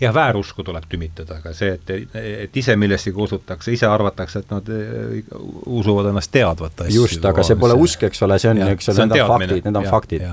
[0.00, 4.70] jah, väärusku tuleb tümitada, aga see, et, et ise millessegi usutakse, ise arvatakse, et nad
[4.74, 5.20] eh,
[5.66, 7.02] usuvad ennast teadvat asju.
[7.02, 9.80] just, aga see pole usk, eks ole, see on, eks ole, need on faktid, need
[9.80, 10.26] on ja, faktid.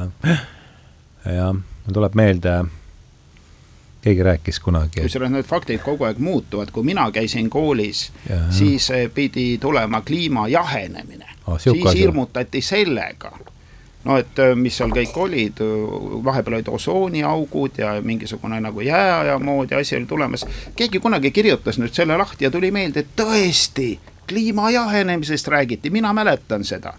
[1.26, 2.56] Jah, mul tuleb meelde,
[4.02, 5.02] keegi rääkis kunagi.
[5.02, 8.12] kusjuures need faktid kogu aeg muutuvad, kui mina käisin koolis,
[8.50, 11.60] siis eh, pidi tulema kliima jahenemine oh,.
[11.60, 13.32] siis hirmutati sellega
[14.04, 15.62] no et äh, mis seal kõik olid,
[16.26, 20.46] vahepeal olid osooniaugud ja mingisugune nagu jääaja moodi asi oli tulemas.
[20.76, 23.94] keegi kunagi kirjutas nüüd selle lahti ja tuli meelde, et tõesti,
[24.28, 26.94] kliima jahenemisest räägiti, mina mäletan seda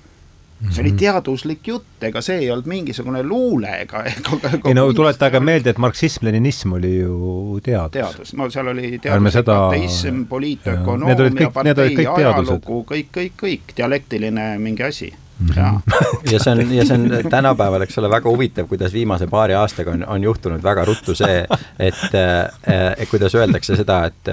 [0.70, 0.98] see oli mhm.
[0.98, 5.81] teaduslik jutt, ega see ei olnud mingisugune luule ega, ega, ei no tuletage meelde, et
[5.83, 7.96] marksism-leninism oli ju teadus.
[7.96, 9.59] teadus, no seal oli teaduslik seda...
[9.68, 15.12] ateism, poliitökonoomia, partei ajalugu, kõik, kõik, kõik, dialektiline mingi asi
[15.57, 15.81] ja,
[16.33, 19.94] ja see on, ja see on tänapäeval, eks ole, väga huvitav, kuidas viimase paari aastaga
[19.96, 21.42] on, on juhtunud väga ruttu see,
[21.78, 24.33] et, et kuidas öeldakse seda, et,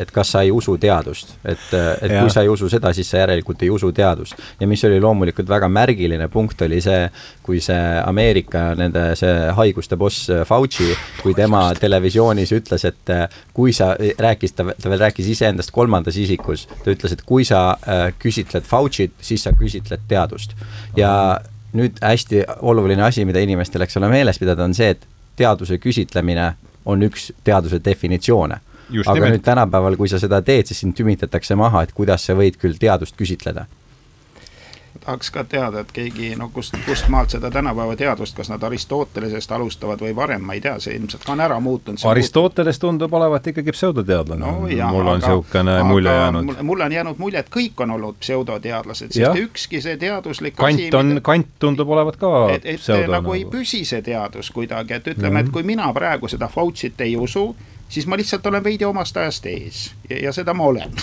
[0.00, 1.36] et kas sa ei usu teadust.
[1.44, 2.22] et, et ja.
[2.22, 4.36] kui sa ei usu seda, siis sa järelikult ei usu teadust.
[4.60, 7.08] ja mis oli loomulikult väga märgiline punkt, oli see,
[7.42, 10.92] kui see Ameerika nende, see haiguste boss Fauci,
[11.22, 13.14] kui tema televisioonis ütles, et
[13.56, 17.62] kui sa, rääkis, ta, ta veel rääkis iseendast kolmandas isikus, ta ütles, et kui sa
[17.74, 20.96] äh, küsitled Fauci't, siis sa küsitled teadust teadust.
[20.96, 21.40] ja
[21.76, 25.06] nüüd hästi oluline asi, mida inimestel, eks ole, meeles pidada, on see, et
[25.36, 26.54] teaduse küsitlemine
[26.86, 28.60] on üks teaduse definitsioone.
[29.06, 29.32] aga nimelt.
[29.34, 32.78] nüüd tänapäeval, kui sa seda teed, siis sind tümitatakse maha, et kuidas sa võid küll
[32.78, 33.66] teadust küsitleda
[35.04, 39.52] tahaks ka teada, et keegi, no kust, kust maalt seda tänapäeva teadust, kas nad Aristotelesest
[39.52, 42.00] alustavad või varem, ma ei tea, see ilmselt on ära muutunud.
[42.10, 44.52] Aristoteles tundub olevat ikkagi pseudoteadlane no,.
[44.90, 46.62] mul on niisugune mulje jäänud.
[46.62, 50.90] mulle on jäänud mulje, et kõik on olnud pseudoteadlased, sest ükski see teaduslik Kant asi,
[50.96, 54.94] on mida..., Kant tundub olevat ka et, et pseudo, nagu ei püsi see teadus kuidagi,
[54.94, 55.48] et ütleme mm, -hmm.
[55.48, 57.56] et kui mina praegu seda Fauci't ei usu,
[57.88, 60.92] siis ma lihtsalt olen veidi omast ajast ees ja, ja seda ma olen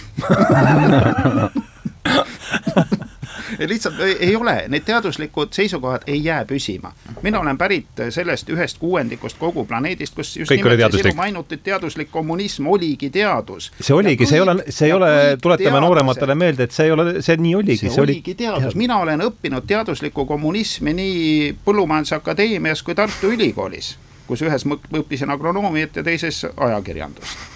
[3.60, 6.94] lihtsalt ei, ei ole, need teaduslikud seisukohad ei jää püsima.
[7.22, 12.12] mina olen pärit sellest ühest kuuendikust kogu planeedist, kus just Kõik nimelt see mainitud teaduslik
[12.12, 13.72] kommunism oligi teadus.
[13.80, 15.12] see oligi, see ei ole, see ei ole,
[15.42, 17.82] tuletame noorematele meelde, et see ei ole, see nii oligi.
[17.86, 23.96] see, see oligi teadus, mina olen õppinud teaduslikku kommunismi nii Põllumajandusakadeemias kui Tartu Ülikoolis
[24.28, 27.53] kus ühes õppisin agronoomiat ja teises ajakirjandust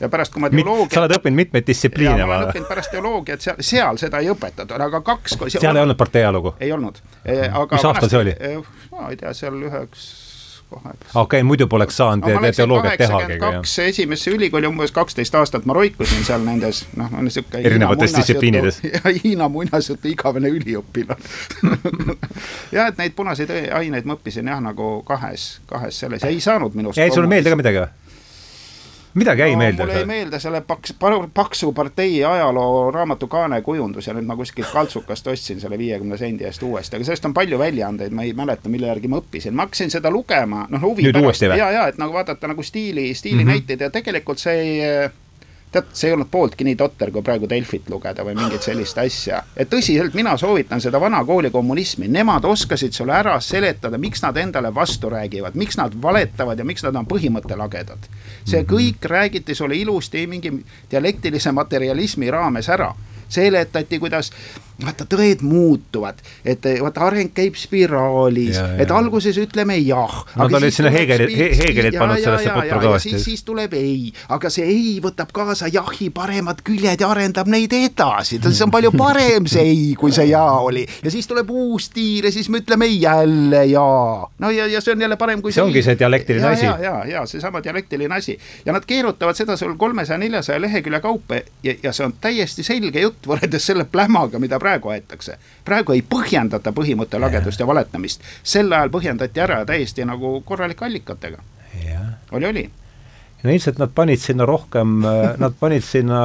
[0.00, 0.94] ja pärast, kui ma teoloogiat.
[0.94, 2.24] sa oled õppinud mitmeid distsipliine.
[2.24, 5.36] ma olen õppinud pärast teoloogiat, seal, seal seda ei õpetatud, aga kaks.
[5.46, 5.76] seal on...
[5.76, 6.54] ei olnud partei ajalugu?
[6.60, 7.02] ei olnud.
[7.24, 8.34] Eh, mis aastal see oli?
[8.40, 8.58] Eh,
[8.94, 10.10] ma ei tea, seal üheks
[10.70, 13.38] okei okay,, muidu poleks saanud no, teoloogiat tehagi.
[13.38, 17.62] kaks esimesse ülikooli umbes kaksteist aastat ma roikusin seal nendes, noh, niisugune.
[17.66, 18.80] erinevates distsipliinides.
[18.94, 21.18] ja Hiina muinasjutu igavene üliõpilane
[22.76, 26.76] jah, et neid punaseid aineid ma õppisin jah, nagu kahes, kahes selles ja ei saanud
[26.78, 27.00] minust.
[27.00, 27.90] jäi sulle meelde ka midagi või?
[29.14, 29.82] Midagi jäi no, meelde?
[29.82, 30.94] mulle jäi meelde selle paks,
[31.34, 36.46] paksu partei ajaloo raamatu Kaane kujundus ja nüüd ma kuskilt kaltsukast ostsin selle viiekümne sendi
[36.48, 39.66] eest uuesti, aga sellest on palju väljaandeid, ma ei mäleta, mille järgi ma õppisin, ma
[39.66, 43.80] hakkasin seda lugema, noh huvi pärast ja, ja et nagu vaadata nagu stiili, stiilinäiteid mm
[43.80, 43.88] -hmm.
[43.88, 45.10] ja tegelikult see ei
[45.72, 49.42] tead, see ei olnud pooltki nii totter, kui praegu Delfit lugeda või mingit sellist asja.
[49.56, 54.36] et tõsiselt, mina soovitan seda vana kooli kommunismi, nemad oskasid sulle ära seletada, miks nad
[54.36, 58.10] endale vastu räägivad, miks nad valetavad ja miks nad on põhimõttelagedad.
[58.44, 60.52] see kõik räägiti sulle ilusti mingi
[60.90, 62.94] dialektilise materialismi raames ära
[63.30, 64.32] seletati, kuidas
[64.84, 70.20] vaata, tõed muutuvad, et vaata, areng käib spiraalis, et alguses ütleme jah.
[70.40, 73.14] Nad olid sinna Heegelit, Heegelit pannud sellesse putru kõvasti.
[73.14, 77.72] siis, siis tuleb ei, aga see ei võtab kaasa jahi paremad küljed ja arendab neid
[77.76, 80.86] edasi, see on palju parem see ei, kui see jaa oli.
[81.04, 84.30] ja siis tuleb uus tiir ja siis me ütleme jälle jaa.
[84.38, 85.60] no ja, ja see on jälle parem kui see.
[85.60, 86.66] see ongi see dialektiline ja, asi.
[86.66, 91.40] ja, ja, ja seesama dialektiline asi ja nad keerutavad seda sul kolmesaja, neljasaja lehekülje kaupa
[91.64, 95.38] ja, ja see on täiesti selge jutt võrreldes selle plämaga, mida praegu praegu aetakse.
[95.64, 101.42] praegu ei põhjendata põhimõtte lagedust ja valetamist, sel ajal põhjendati ära täiesti nagu korralike allikatega.
[102.32, 102.70] oli, oli
[103.42, 105.00] ja ilmselt nad panid sinna rohkem,
[105.40, 106.20] nad panid sinna,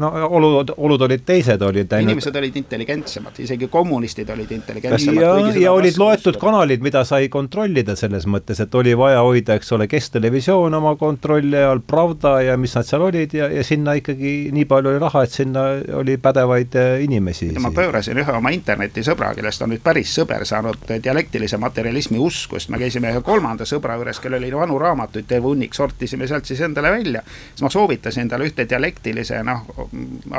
[0.00, 5.22] no olud, olud olid teised, olid ainult inimesed olid intelligentsemad, isegi kommunistid olid intelligentsemad.
[5.22, 9.72] ja, ja olid loetud kanalid, mida sai kontrollida selles mõttes, et oli vaja hoida, eks
[9.76, 14.50] ole, Kesktelevisioon oma kontrolli all, Pravda ja mis nad seal olid ja, ja sinna ikkagi
[14.52, 15.64] nii palju oli raha, et sinna
[15.96, 17.50] oli pädevaid äh, inimesi.
[17.62, 22.80] ma pöörasin ühe oma internetisõbra, kellest on nüüd päris sõber saanud dialektilise materjalismi uskust, me
[22.82, 26.66] käisime ühe kolmanda sõbra juures, kellel oli vanu raamatuid terve hunnik, sortisime sealt siis siis
[26.66, 27.22] endale välja.
[27.22, 29.64] siis ma soovitasin talle ühte dialektilise noh,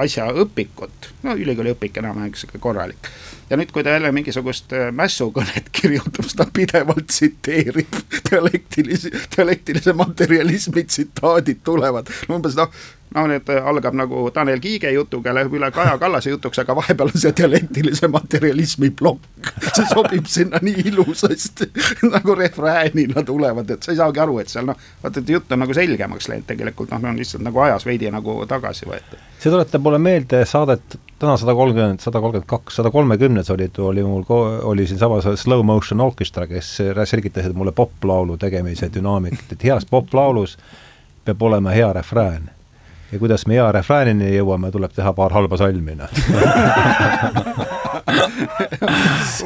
[0.04, 3.10] asja õpikut, no ülikooli õpik enam-vähem sihuke korralik.
[3.50, 9.94] Ja nüüd, kui ta jälle mingisugust äh, mässukõnet kirjutab, siis ta pidevalt tsiteerib dialektilisi, dialektilise
[9.98, 12.72] materjalismi tsitaadid tulevad, no umbes noh
[13.16, 17.22] noh, nüüd algab nagu Tanel Kiige jutuga, läheb üle Kaja Kallase jutuks, aga vahepeal on
[17.22, 19.26] see dialektilise materjalismi plokk.
[19.74, 21.70] see sobib sinna nii ilusasti
[22.14, 25.64] nagu refräänina tulevad, et sa ei saagi aru, et seal noh, vaata, et jutt on
[25.66, 29.22] nagu selgemaks läinud tegelikult, noh, on lihtsalt nagu ajas veidi nagu tagasi võetud.
[29.40, 34.04] see tuletab mulle meelde saadet täna sada kolmkümmend, sada kolmkümmend kaks, sada kolmekümnes oli, oli
[34.04, 34.24] mul,
[34.64, 40.58] oli siinsamas Slow Motion Orchestra, kes selgitasid mulle poplaulu tegemise dünaamikat, et heas poplaulus
[41.26, 42.50] peab olema hea refrään.
[43.12, 46.10] Ja kuidas me hea refräänini jõuame, tuleb teha paar halba salmi, noh.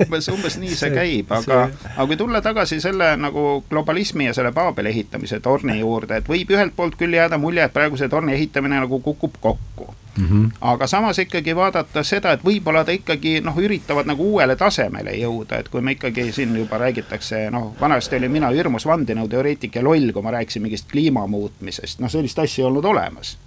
[0.04, 1.64] Umbes, umbes nii see käib, aga,
[1.96, 6.52] aga kui tulla tagasi selle nagu globalismi ja selle Paabeli ehitamise torni juurde, et võib
[6.54, 10.26] ühelt poolt küll jääda mulje, et praegu see torni ehitamine nagu kukub kokku mm.
[10.28, 10.52] -hmm.
[10.62, 15.60] aga samas ikkagi vaadata seda, et võib-olla ta ikkagi noh, üritavad nagu uuele tasemele jõuda,
[15.60, 20.12] et kui me ikkagi siin juba räägitakse, noh, vanasti olin mina hirmus vandenõuteoreetik ja loll,
[20.12, 23.38] kui ma rääkisin mingist kliima muutmisest, noh, sellist asja ei olnud olemas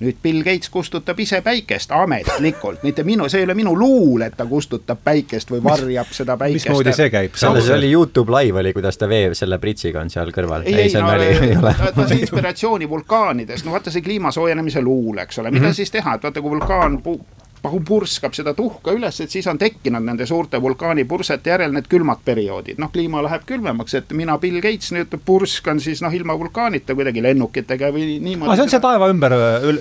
[0.00, 4.36] nüüd Bill Gates kustutab ise päikest ametlikult, mitte minu, see ei ole minu luul, et
[4.38, 6.68] ta kustutab päikest või varjab seda päikest.
[6.68, 7.34] mismoodi see käib?
[7.38, 10.66] selles oli Youtube live oli, kuidas ta vee selle pritsiga on seal kõrval.
[10.66, 11.74] ei, ei, no ei ole.
[11.96, 15.80] ta sai inspiratsiooni vulkaanidest, no vaata see kliima soojenemise luul, eks ole, mida mm -hmm.
[15.82, 17.00] siis teha, et vaata, kui vulkaan
[17.62, 22.78] purskab seda tuhka üles, et siis on tekkinud nende suurte vulkaanipursete järel need külmad perioodid.
[22.78, 27.22] noh, kliima läheb külmemaks, et mina, Bill Gates, nüüd purskan siis noh, ilma vulkaanita kuidagi
[27.22, 28.56] lennukitega või niimoodi.
[28.56, 29.34] see on see taeva ümber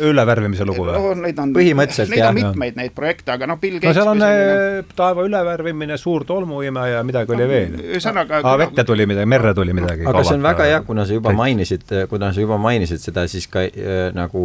[0.09, 1.13] üle värvimise lugu või no,?
[1.17, 2.33] Neid on, põhimõtteliselt neid jah.
[2.33, 3.89] Neid on mitmeid neid projekte, aga noh, Bill Gates.
[3.89, 4.83] no seal on selline...
[4.97, 7.77] taeva ülevärvimine, suur tolmuime ja midagi oli veel.
[7.93, 8.41] ühesõnaga.
[8.43, 10.05] aa, vette tuli midagi, merre tuli midagi.
[10.07, 13.47] aga see on väga hea, kuna sa juba mainisid, kuna sa juba mainisid seda, siis
[13.51, 14.43] ka äh, nagu,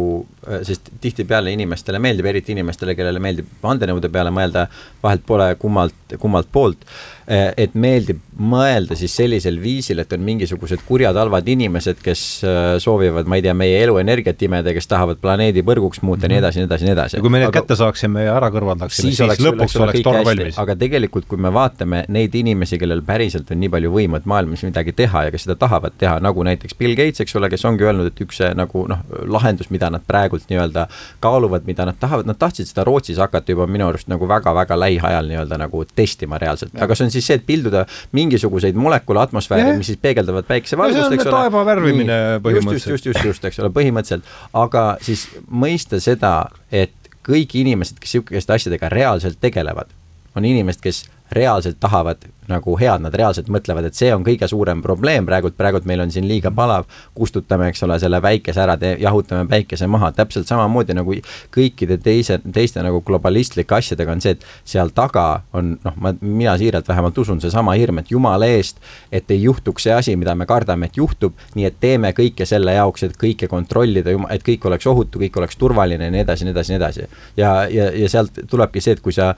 [0.67, 4.67] sest tihtipeale inimestele meeldib, eriti inimestele, kellele meeldib vandenõude peale mõelda,
[5.03, 6.85] vahelt pole kummalt, kummalt poolt
[7.27, 13.27] et meeldib mõelda siis sellisel viisil, et on mingisugused kurjad halvad inimesed, kes eh, soovivad,
[13.29, 16.61] ma ei tea, meie elu energiat imeda, kes tahavad planeedi põrguks muuta ja nii edasi,
[16.61, 17.17] nii edasi, nii edasi.
[17.17, 19.83] ja kui me need aga, kätte saaksime ja ära kõrvaldaksime, siis, siis oleks, lõpuks oleks,
[19.83, 20.59] oleks torm valmis.
[20.61, 24.65] aga tegelikult, kui me vaatame neid inimesi, kellel päriselt on nii palju võimu, et maailmas
[24.65, 27.87] midagi teha ja kes seda tahavad teha, nagu näiteks Bill Gates, eks ole, kes ongi
[27.87, 30.87] öelnud, et üks nagu noh, lahendus, mida nad praegult nii-öelda
[31.23, 35.29] kaaluvad, mida nad tahavad, nad tahtsid seda Rootsis hakata juba minu arust nagu väga-väga lähiajal
[35.29, 37.85] nii-öelda nagu testima reaalselt, aga see on siis see, et pilduda
[38.17, 41.37] mingisuguseid molekule atmosfääri, mis siis peegeldavad päikesevalgust, eks ole.
[41.37, 42.95] taeva värvimine põhimõtteliselt.
[42.95, 46.35] just, just, just, just, eks ole, põhimõtteliselt, aga siis mõista seda,
[46.73, 49.91] et kõik inimesed, kes sihukeste asjadega reaalselt tegelevad,
[50.35, 54.81] on inimesed, kes reaalselt tahavad nagu head, nad reaalselt mõtlevad, et see on kõige suurem
[54.83, 59.47] probleem praegult, praegult meil on siin liiga palav, kustutame, eks ole, selle päikese ära, jahutame
[59.49, 61.15] päikese maha, täpselt samamoodi nagu
[61.53, 66.55] kõikide teise, teiste nagu globalistlike asjadega on see, et seal taga on noh, ma, mina
[66.59, 70.47] siiralt vähemalt usun, seesama hirm, et jumala eest, et ei juhtuks see asi, mida me
[70.49, 74.87] kardame, et juhtub, nii et teeme kõike selle jaoks, et kõike kontrollida, et kõik oleks
[74.91, 77.07] ohutu, kõik oleks turvaline ja nii edasi, nii edasi, nii edasi.
[77.37, 79.33] ja, ja, ja sealt tulebki see, et kui sa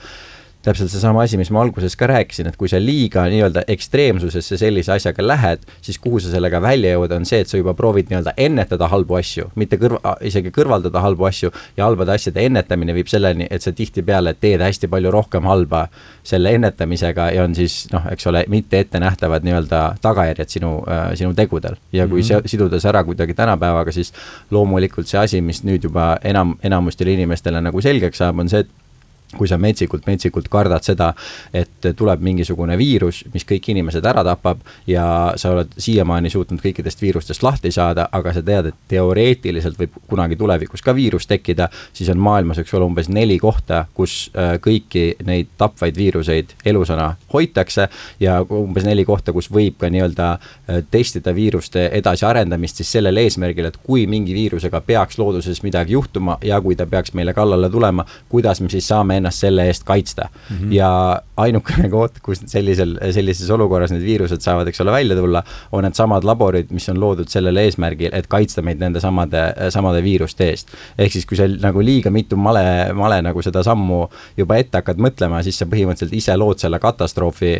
[0.66, 4.92] täpselt seesama asi, mis ma alguses ka rääkisin, et kui sa liiga nii-öelda ekstreemsusesse sellise
[4.96, 8.34] asjaga lähed, siis kuhu sa sellega välja jõuad, on see, et sa juba proovid nii-öelda
[8.46, 13.46] ennetada halbu asju, mitte kõrva, isegi kõrvaldada halbu asju ja halbade asjade ennetamine viib selleni,
[13.50, 15.86] et sa tihtipeale teed hästi palju rohkem halba
[16.26, 21.34] selle ennetamisega ja on siis noh, eks ole, mitte ettenähtavad nii-öelda tagajärjed sinu äh,, sinu
[21.34, 21.78] tegudel.
[21.92, 22.48] ja kui mm -hmm.
[22.48, 24.12] siduda see ära kuidagi tänapäevaga, siis
[24.50, 28.85] loomulikult see asi, mis nüüd juba enam, enamustele inimestele nagu selgeks saab, on see, et
[29.34, 31.10] kui sa metsikult, metsikult kardad seda,
[31.54, 37.02] et tuleb mingisugune viirus, mis kõik inimesed ära tapab ja sa oled siiamaani suutnud kõikidest
[37.02, 42.10] viirustest lahti saada, aga sa tead, et teoreetiliselt võib kunagi tulevikus ka viirus tekkida, siis
[42.12, 47.88] on maailmas, eks ole, umbes neli kohta, kus äh, kõiki neid tapvaid viiruseid elusana hoitakse
[48.22, 53.72] ja umbes neli kohta, kus võib ka nii-öelda äh, testida viiruste edasiarendamist siis sellel eesmärgil,
[53.72, 58.06] et kui mingi viirusega peaks looduses midagi juhtuma ja kui ta peaks meile kallale tulema,
[58.30, 60.56] kuidas me siis saame saame ennast selle eest kaitsta mm.
[60.56, 60.72] -hmm.
[60.72, 65.84] ja ainukene koht, kus sellisel, sellises olukorras need viirused saavad, eks ole, välja tulla, on
[65.84, 70.68] needsamad laborid, mis on loodud sellel eesmärgil, et kaitsta meid nende samade, samade viiruste eest.
[70.98, 74.98] ehk siis, kui sa nagu liiga mitu male, male nagu seda sammu juba ette hakkad
[74.98, 77.56] mõtlema, siis sa põhimõtteliselt ise lood selle katastroofi,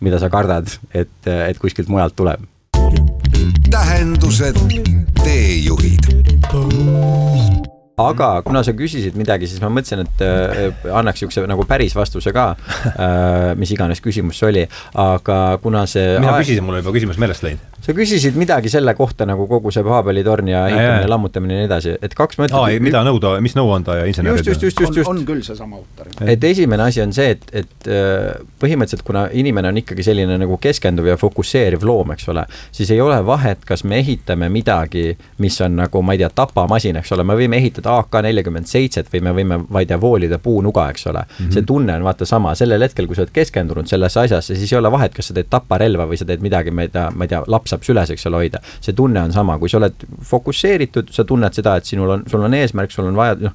[0.00, 2.40] mida sa kardad, et, et kuskilt mujalt tuleb.
[3.70, 4.56] tähendused,
[5.24, 6.04] teejuhid
[7.96, 12.28] aga kuna sa küsisid midagi, siis ma mõtlesin, et äh, annaks niisuguse nagu päris vastuse
[12.36, 14.64] ka äh,, mis iganes küsimus see oli,
[15.00, 17.75] aga kuna see mina küsisin, mul oli juba küsimus meelest läinud.
[17.86, 21.68] Sa küsisid midagi selle kohta nagu kogu see Paabeli torn ja ehitamine, lammutamine ja nii
[21.68, 22.56] edasi, et kaks mõtet.
[22.58, 24.40] aa, mida nõuda, mis nõu anda ja insenerid.
[24.42, 25.10] just, just, just, just, just.
[25.10, 26.10] on, on küll seesama autor.
[26.26, 30.58] et esimene asi on see, et, et äh, põhimõtteliselt kuna inimene on ikkagi selline nagu
[30.62, 35.12] keskenduv ja fokusseeriv loom, eks ole, siis ei ole vahet, kas me ehitame midagi,
[35.44, 39.12] mis on nagu, ma ei tea, tapamasin, eks ole, me võime ehitada AK nelikümmend seitset
[39.14, 41.38] või me võime, ma ei tea, voolida puunuga, eks ole mm.
[41.38, 41.54] -hmm.
[41.54, 44.82] see tunne on vaata sama, sellel hetkel, kui sa oled keskendunud sellesse asjasse, siis ei
[44.82, 47.30] ole vahet, kas sa teed taparelva või sa teed midagi, ma ei tea, ma ei
[47.30, 48.62] tea, laps saab süles, eks ole, hoida.
[48.80, 52.42] see tunne on sama, kui sa oled fokusseeritud, sa tunned seda, et sinul on, sul
[52.46, 53.54] on eesmärk, sul on vaja, noh,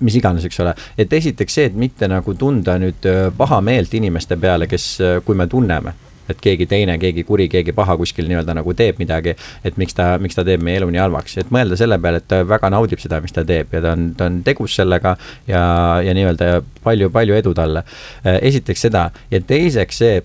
[0.00, 0.74] mis iganes, eks ole.
[0.98, 4.90] et esiteks see, et mitte nagu tunda nüüd pahameelt inimeste peale, kes,
[5.26, 5.94] kui me tunneme
[6.26, 9.36] et keegi teine, keegi kuri, keegi paha kuskil nii-öelda nagu teeb midagi.
[9.64, 12.28] et miks ta, miks ta teeb meie elu nii halvaks, et mõelda selle peale, et
[12.28, 15.16] ta väga naudib seda, mis ta teeb ja ta on, ta on tegus sellega.
[15.46, 15.62] ja,
[16.02, 17.84] ja nii-öelda palju, palju edu talle.
[18.24, 20.22] esiteks seda ja teiseks see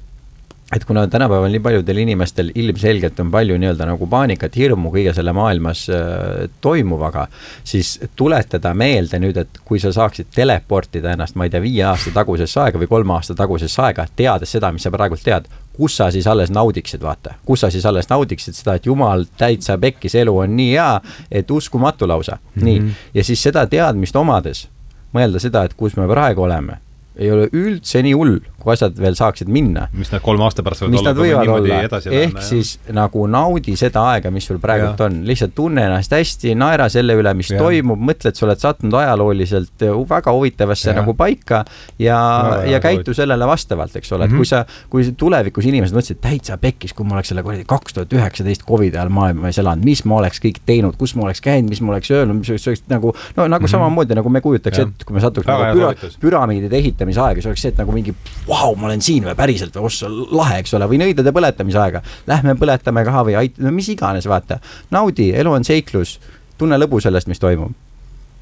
[0.75, 5.33] et kuna tänapäeval nii paljudel inimestel ilmselgelt on palju nii-öelda nagu paanikat, hirmu kõige selle
[5.35, 7.25] maailmas äh, toimuvaga,
[7.63, 12.13] siis tuletada meelde nüüd, et kui sa saaksid teleportida ennast, ma ei tea, viie aasta
[12.15, 16.07] tagusesse aega või kolme aasta tagusesse aega, teades seda, mis sa praegult tead, kus sa
[16.11, 20.37] siis alles naudiksid, vaata, kus sa siis alles naudiksid seda, et jumal täitsa pekkis, elu
[20.45, 20.93] on nii hea,
[21.31, 22.65] et uskumatu lausa mm, -hmm.
[22.65, 22.95] nii.
[23.13, 24.69] ja siis seda teadmist omades
[25.13, 26.79] mõelda seda, et kus me praegu oleme
[27.15, 29.87] ei ole üldse nii hull, kui asjad veel saaksid minna.
[29.93, 31.81] mis nad kolme aasta pärast võivad olla, kui me niimoodi olla.
[31.87, 32.23] edasi läheme.
[32.23, 32.95] ehk läheme, siis jah.
[32.95, 37.33] nagu naudi seda aega, mis sul praegult on, lihtsalt tunne ennast hästi, naera selle üle,
[37.37, 37.59] mis ja.
[37.61, 40.97] toimub, mõtle, et sa oled sattunud ajalooliselt äh, väga huvitavasse ja.
[40.99, 41.63] nagu paika
[41.99, 42.19] ja,
[42.67, 44.37] ja käitu sellele vastavalt, eks ole, et mm -hmm.
[44.37, 48.13] kui sa, kui tulevikus inimesed mõtlesid, täitsa pekkis, kui ma oleks selle kuradi kaks tuhat
[48.13, 51.81] üheksateist Covidi ajal maailmas elanud, mis ma oleks kõik teinud, kus ma oleks käinud, mis
[51.81, 53.71] ma oleks öelnud, mis oleks nagu, no nagu mm -hmm.
[53.71, 57.61] samamoodi nagu me kujutaks ette, kui me satuks nagu püra, püramiidide ehitamise aega, see oleks
[57.61, 58.15] see, et nagu mingi
[58.51, 62.03] vau, ma olen siin või päriselt või ossa, lahe, eks ole, või nõidade põletamise aega.
[62.27, 64.59] Lähme põletame ka või ait-, no mis iganes, vaata.
[64.91, 66.17] naudi, elu on seiklus,
[66.59, 67.73] tunne lõbu sellest, mis toimub.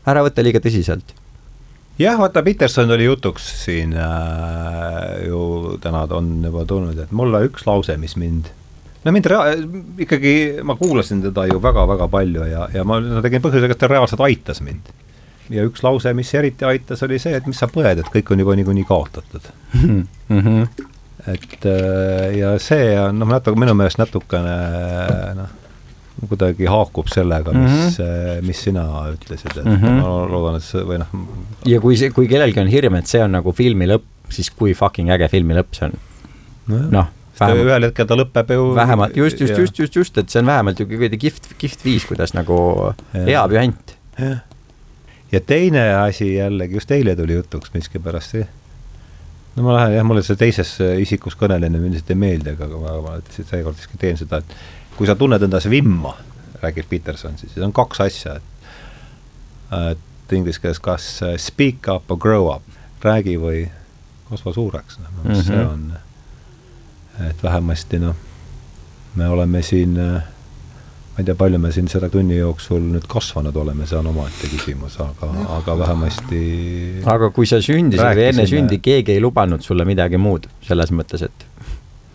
[0.09, 1.13] ära võta liiga tõsiselt
[1.99, 7.43] jah, vaata, Peterson oli jutuks siin äh, ju täna ta on juba tulnud, et mulle
[7.49, 8.47] üks lause, mis mind
[9.03, 9.57] no mind rea-,
[10.05, 14.23] ikkagi, ma kuulasin teda ju väga-väga palju ja, ja ma tegin põhjusega, et ta reaalselt
[14.25, 14.89] aitas mind
[15.53, 18.43] ja üks lause, mis eriti aitas, oli see, et mis sa põed, et kõik on
[18.43, 20.01] juba niikuinii kaotatud mm.
[20.29, 20.67] -hmm.
[21.33, 24.55] et äh, ja see on noh, natuke minu meelest natukene
[25.39, 25.55] noh,
[26.29, 28.47] kuidagi haakub sellega, mis mm, -hmm.
[28.47, 30.01] mis sina ütlesid, et mm -hmm.
[30.01, 31.13] ma loodan, et see või noh.
[31.65, 34.73] ja kui see, kui kellelgi on hirm, et see on nagu filmi lõpp, siis kui
[34.73, 35.97] fucking äge filmi lõpp see on
[36.67, 36.83] no,.
[36.99, 38.75] noh vähemalt, ühel hetkel ta lõpeb ju.
[38.75, 42.05] vähemalt just, just, just, just, just, et see on vähemalt ju kuidagi kihvt, kihvt viis,
[42.05, 42.59] kuidas nagu
[43.13, 43.95] hea püant.
[44.19, 44.43] jah
[45.31, 48.35] ja teine asi jällegi, just eile tuli jutuks miskipärast,
[49.55, 53.17] no ma lähen jah, mulle see teises isikus kõnelemine üldiselt ei meeldi, aga ma, ma
[53.29, 54.55] seekord siiski teen seda, et
[54.97, 56.15] kui sa tunned endas vimma,
[56.63, 58.55] räägib Peterson, siis on kaks asja, et
[59.69, 61.05] et inglise keeles kas
[61.41, 62.65] speak up or grow up,
[63.05, 63.63] räägi või
[64.29, 65.43] kasva suureks, noh, mm -hmm.
[65.45, 65.93] see on,
[67.29, 68.15] et vähemasti noh,
[69.15, 70.23] me oleme siin äh,
[71.19, 74.47] ma ei tea, palju me siin selle tunni jooksul nüüd kasvanud oleme, see on omaette
[74.47, 75.27] küsimus, aga,
[75.57, 76.43] aga vähemasti
[77.11, 81.25] aga kui sa sündisid või enne sündi, keegi ei lubanud sulle midagi muud, selles mõttes,
[81.27, 81.43] et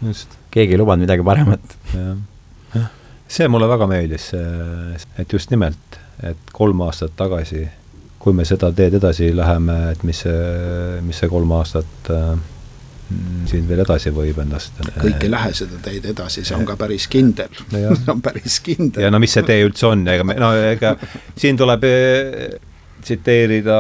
[0.08, 0.38] just.
[0.54, 1.76] keegi ei lubanud midagi paremat.
[1.92, 2.88] jah,
[3.28, 4.30] see mulle väga meeldis,
[5.20, 7.66] et just nimelt, et kolm aastat tagasi,
[8.24, 10.40] kui me seda teed edasi läheme, et mis see,
[11.04, 12.32] mis see kolm aastat äh,
[13.48, 14.78] siin veel edasi võib ennast.
[15.00, 17.94] kõik ei lähe seda teed edasi, see on ka päris kindel no.
[18.00, 19.06] see on päris kindel.
[19.06, 20.94] ja no mis see tee üldse on, ega me, no ega
[21.38, 22.56] siin tuleb eh,
[23.04, 23.78] tsiteerida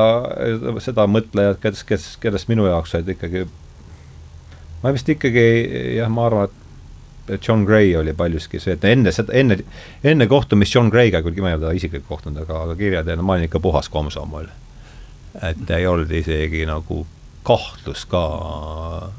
[0.84, 3.46] seda mõtlejat, kes, kes, kellest minu jaoks olid ikkagi,
[4.82, 5.46] ma vist ikkagi
[5.96, 6.60] jah, ma arvan,
[7.32, 9.56] et John Gray oli paljuski see, et enne seda, enne,
[10.04, 13.38] enne kohtumist John Gray'ga, kuigi ma ei ole teda isiklikult kohtunud, aga, aga kirjateena ma
[13.38, 14.50] olin ikka puhas komsoomol.
[15.42, 17.00] et ei olnud isegi nagu
[17.44, 18.22] kahtlus ka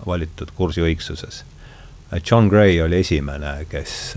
[0.05, 1.43] valitud kursi õigsuses.
[2.31, 4.15] John Gray oli esimene, kes,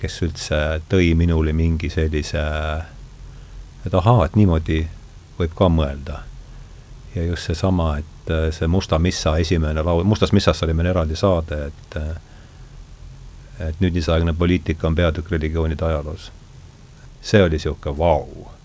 [0.00, 2.42] kes üldse tõi minule mingi sellise,
[3.86, 4.80] et ahaa, et niimoodi
[5.38, 6.24] võib ka mõelda.
[7.14, 11.64] ja just seesama, et see Musta Missa esimene laul, Mustas Missast oli meil eraldi saade,
[11.66, 11.96] et
[13.60, 16.32] et nüüdisaegne poliitika on peatükk religioonide ajaloos.
[17.22, 18.59] see oli niisugune vau wow..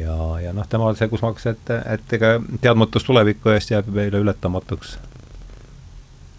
[0.00, 3.90] Ja, ja noh, tema see, kus ma hakkasin, et, et ega teadmatus tuleviku eest jääb
[3.94, 4.96] meile ületamatuks,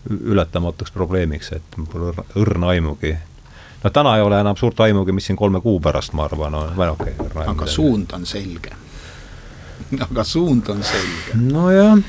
[0.09, 3.15] ületamatuks probleemiks, et mul pole õrna aimugi
[3.85, 6.75] no täna ei ole enam suurt aimugi, mis siin kolme kuu pärast, ma arvan, on,
[6.77, 7.47] või okei okay,.
[7.51, 8.73] aga suund on selge.
[10.09, 11.37] aga suund on selge.
[11.37, 11.99] nojah,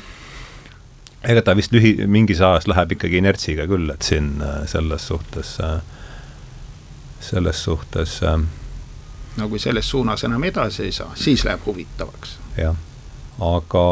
[1.23, 5.57] ega ta vist lühi, mingis ajas läheb ikkagi inertsiga küll, et siin äh, selles suhtes,
[5.63, 5.77] äh,
[7.29, 8.21] selles suhtes.
[8.23, 8.39] Äh,
[9.37, 12.37] no kui selles suunas enam edasi ei saa, siis läheb huvitavaks.
[12.57, 12.75] jah,
[13.39, 13.83] aga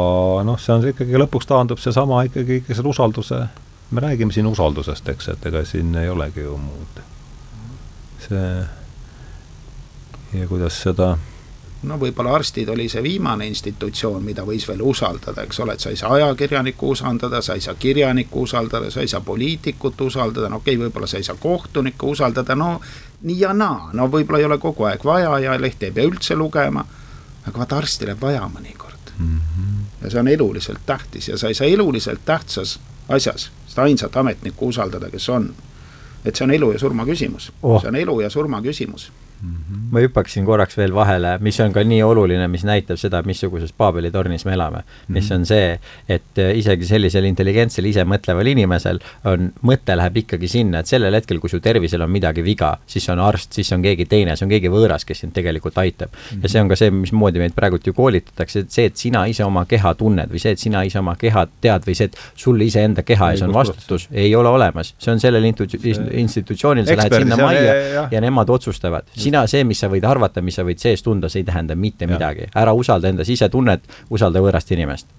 [0.44, 3.44] noh, see on ikkagi lõpuks taandub seesama ikkagi ikka selle usalduse,
[3.92, 7.06] me räägime siin usaldusest, eks, et ega siin ei olegi ju muud
[8.26, 8.66] see
[10.40, 11.16] ja kuidas seda
[11.86, 15.92] no võib-olla arstid oli see viimane institutsioon, mida võis veel usaldada, eks ole, et sa
[15.94, 20.62] ei saa ajakirjanikku usaldada, sa ei saa kirjanikku usaldada, sa ei saa poliitikut usaldada, no
[20.62, 22.80] okei okay,, võib-olla sa ei saa kohtunikku usaldada, no
[23.22, 26.36] nii ja naa, no võib-olla ei ole kogu aeg vaja ja lehti ei pea üldse
[26.36, 26.86] lugema,
[27.46, 29.38] aga vaata, arsti läheb vaja mõnikord mm.
[29.40, 29.86] -hmm.
[30.02, 32.80] ja see on eluliselt tähtis ja sa ei saa eluliselt tähtsas
[33.10, 35.54] asjas seda ainsat ametnikku usaldada, kes on
[36.26, 39.12] et see on elu ja surma küsimus oh., see on elu ja surma küsimus.
[39.92, 44.12] Ma hüppaksin korraks veel vahele, mis on ka nii oluline, mis näitab seda, missuguses Paabeli
[44.12, 44.84] tornis me elame mm.
[44.86, 45.14] -hmm.
[45.14, 45.80] mis on see,
[46.10, 49.00] et äh, isegi sellisel intelligentsel, isemõtleval inimesel
[49.32, 53.08] on, mõte läheb ikkagi sinna, et sellel hetkel, kui su tervisel on midagi viga, siis
[53.10, 56.38] on arst, siis on keegi teine, see on keegi võõras, kes sind tegelikult aitab mm.
[56.38, 56.44] -hmm.
[56.44, 59.44] ja see on ka see, mismoodi meid praegult ju koolitatakse, et see, et sina ise
[59.44, 62.62] oma keha tunned või see, et sina ise oma keha tead või see, et sul
[62.62, 64.96] iseenda keha ees on vastutus, ei ole olemas.
[64.98, 69.82] see on sellel institutsioonil, sa lähed sinna majja ja, ja nemad otsustavad sina, see, mis
[69.82, 72.14] sa võid arvata, mis sa võid sees tunda, see ei tähenda mitte ja.
[72.14, 72.50] midagi.
[72.56, 75.12] ära usalda enda sisetunnet, usalda võõrast inimest.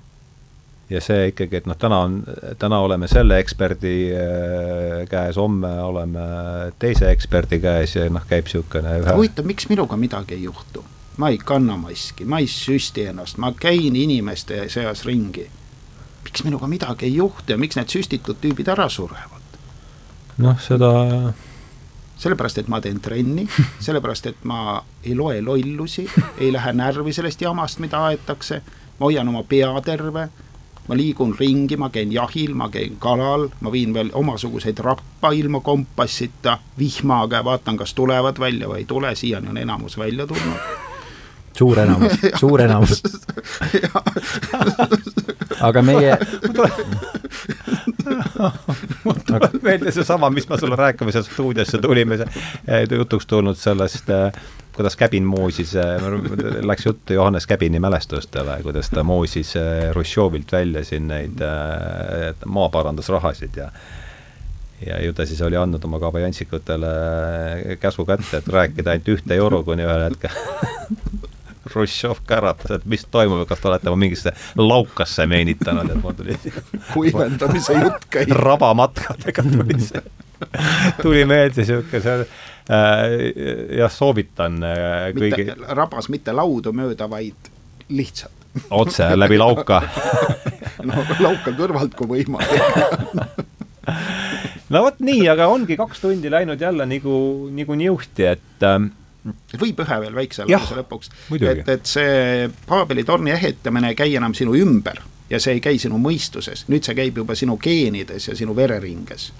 [0.90, 2.18] ja see ikkagi, et noh, täna on,
[2.58, 6.26] täna oleme selle eksperdi äh, käes, homme oleme
[6.78, 10.84] teise eksperdi käes ja noh, käib niisugune ühe huvitav, miks minuga midagi ei juhtu?
[11.16, 15.48] ma ei kanna maski, ma ei süsti ennast, ma käin inimeste seas ringi.
[16.24, 19.58] miks minuga midagi ei juhtu ja miks need süstitud tüübid ära surevad?
[20.38, 20.92] noh, seda
[22.16, 23.46] sellepärast, et ma teen trenni,
[23.86, 26.06] sellepärast, et ma ei loe lollusi,
[26.38, 28.62] ei lähe närvi sellest jamast, mida aetakse,
[28.98, 30.28] ma hoian oma pea terve,
[30.88, 35.60] ma liigun ringi, ma käin jahil, ma käin kalal, ma viin veel omasuguseid rappa ilma
[35.60, 40.84] kompassita, vihmaga ja vaatan, kas tulevad välja või ei tule, siiani on enamus välja tulnud.
[41.56, 43.02] Suur enamus, suur enamus.
[45.68, 46.18] aga meie
[49.04, 52.18] mul tuleb meelde seesama, mis ma sulle rääkima seal stuudiosse tulime,
[52.90, 54.40] jutuks tulnud sellest äh,
[54.76, 56.00] kuidas Käbin moosis, äh,
[56.62, 59.54] läks juttu Johannes Käbini mälestustele, kuidas ta moosis
[59.92, 61.44] Hruštšovilt välja siin neid
[62.46, 63.70] maaparandusrahasid ja
[64.86, 66.90] ja ju ta siis oli andnud oma kabajantsikutele
[67.80, 70.30] käsu kätte, et rääkida ainult ühte euro, kuni ühel hetkel
[71.76, 76.36] Hruštšov käratas, et mis toimub ja kas te olete mingisse laukasse meenitanud, et mul tuli
[76.94, 78.32] kuivendamise jutt käib.
[78.40, 80.02] rabamatkadega tuli see,
[81.02, 83.04] tuli meelde sihuke see äh,
[83.82, 85.50] jah, soovitan äh, kõigi.
[85.76, 87.52] rabas mitte laudu mööda, vaid
[87.92, 88.32] lihtsalt.
[88.70, 89.82] otse läbi lauka
[90.88, 93.44] no lauka kõrvalt, kui võimalik
[94.72, 97.18] no vot nii, aga ongi kaks tundi läinud jälle nagu,
[97.52, 98.80] nagu niuhti, et äh,
[99.60, 101.10] võib ühe veel väikse lause lõpuks.
[101.40, 105.78] et, et see Paabeli torni ehitamine ei käi enam sinu ümber ja see ei käi
[105.82, 109.32] sinu mõistuses, nüüd see käib juba sinu geenides ja sinu vereringes.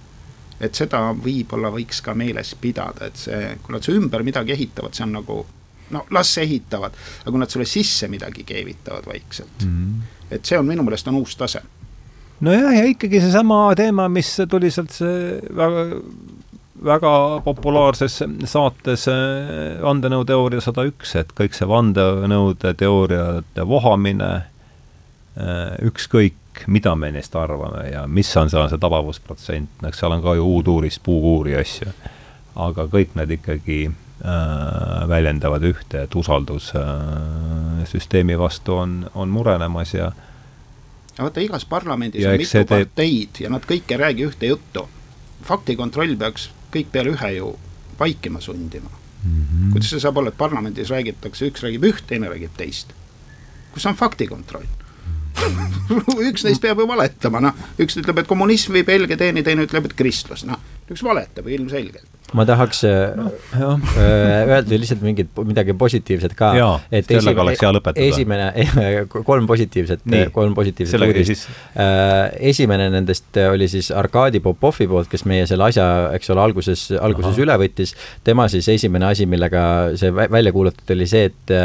[0.61, 4.95] et seda võib-olla võiks ka meeles pidada, et see, kui nad su ümber midagi ehitavad,
[4.97, 5.43] see on nagu
[5.91, 10.30] no las ehitavad, aga kui nad sulle sisse midagi keevitavad vaikselt mm, -hmm.
[10.34, 11.62] et see on minu meelest on uus tase
[12.41, 15.84] nojah, ja ikkagi seesama teema, mis tuli sealt see väga
[16.84, 24.32] väga populaarses saates äh, vandenõuteooria sada üks, et kõik see vandenõude teooriate vohamine,
[25.36, 30.24] äh, ükskõik, mida me neist arvame ja mis on seal see tabavusprotsent, eks seal on
[30.24, 31.92] ka ju uuduurist puukuuri asju.
[32.56, 39.92] aga kõik need ikkagi äh, väljendavad ühte, et usaldus äh, süsteemi vastu on, on murenemas
[39.94, 40.12] ja
[41.18, 44.88] vaata, igas parlamendis ja on mitu parteid ja nad kõik ei räägi ühte juttu.
[45.44, 47.52] faktikontroll peaks kõik peale ühe ju
[47.98, 49.42] vaikima sundima mm.
[49.42, 49.72] -hmm.
[49.72, 52.92] kuidas see saab olla, et parlamendis räägitakse, üks räägib üht, teine räägib teist.
[53.74, 54.66] kus on faktikontroll
[56.30, 59.84] üks neist peab ju valetama, noh, üks ütleb, et kommunism viib helge teeni, teine ütleb,
[59.84, 60.60] et kristlus, noh.
[60.90, 62.82] üks valetab ilmselgelt ma tahaks
[63.16, 63.87] no, jah.
[63.97, 66.53] öelda lihtsalt mingit, midagi positiivset ka.
[66.93, 68.05] et sellega oleks hea lõpetada.
[68.07, 68.51] esimene,
[69.30, 71.49] kolm positiivset, kolm positiivset uudist.
[72.53, 75.87] esimene nendest oli siis Arkadi Popovi poolt, kes meie selle asja,
[76.18, 77.45] eks ole, alguses, alguses Aha.
[77.47, 77.97] üle võttis.
[78.24, 79.64] tema siis esimene asi, millega
[79.97, 81.57] see välja kuulutati, oli see, et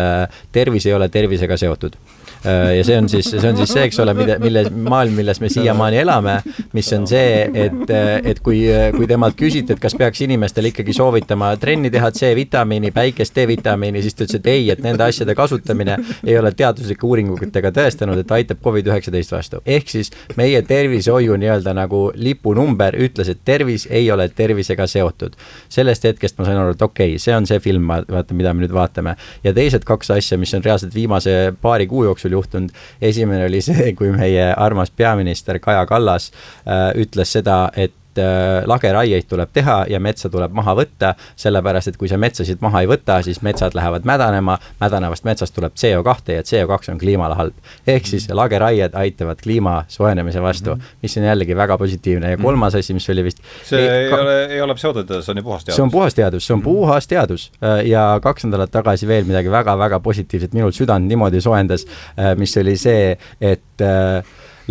[0.56, 2.00] tervis ei ole tervisega seotud
[2.46, 5.38] Äh, ja see on siis, see on siis see, eks ole, mida, mille, maailm, milles
[5.44, 6.40] me siiamaani elame,
[6.74, 7.94] mis on see, et,
[8.32, 8.64] et kui,
[8.96, 14.16] kui temalt küsiti, et kas peaks inimestele ikkagi soovitama trenni teha, C-vitamiini, päikest, D-vitamiini, siis
[14.16, 18.62] ta ütles, et ei, et nende asjade kasutamine ei ole teaduslike uuringutega tõestanud, et aitab
[18.66, 19.62] Covid-19 vastu.
[19.66, 25.36] ehk siis meie tervishoiu nii-öelda nagu lipunumber ütles, et tervis ei ole tervisega seotud.
[25.70, 28.66] sellest hetkest ma sain aru, et okei okay,, see on see film, vaata, mida me
[28.66, 29.16] nüüd vaatame.
[29.44, 32.70] ja teised kaks asja, mis on reaalselt viimase paari kuu jooksul juhtunud.
[33.02, 36.32] esimene oli see, kui meie armas peaminister Kaja Kallas
[36.68, 41.92] äh, ütles seda, et et äh, lageraieid tuleb teha ja metsa tuleb maha võtta, sellepärast
[41.92, 46.36] et kui sa metsasid maha ei võta, siis metsad lähevad mädanema, mädanevast metsast tuleb CO2
[46.36, 47.56] ja CO2 on kliimale halb.
[47.88, 50.98] ehk siis lageraied aitavad kliima soojenemise vastu, mhm.
[51.02, 54.38] mis on jällegi väga positiivne ja kolmas asi, mis oli vist see ei, ei ole,
[54.58, 55.76] ei ole pseudotõde, see on ju puhas teadus.
[55.76, 56.68] see on puhas teadus, see on mhm.
[56.68, 61.88] puhas teadus äh, ja kaks nädalat tagasi veel midagi väga-väga positiivset minul südant niimoodi soojendas,
[62.18, 63.86] äh, mis oli see, et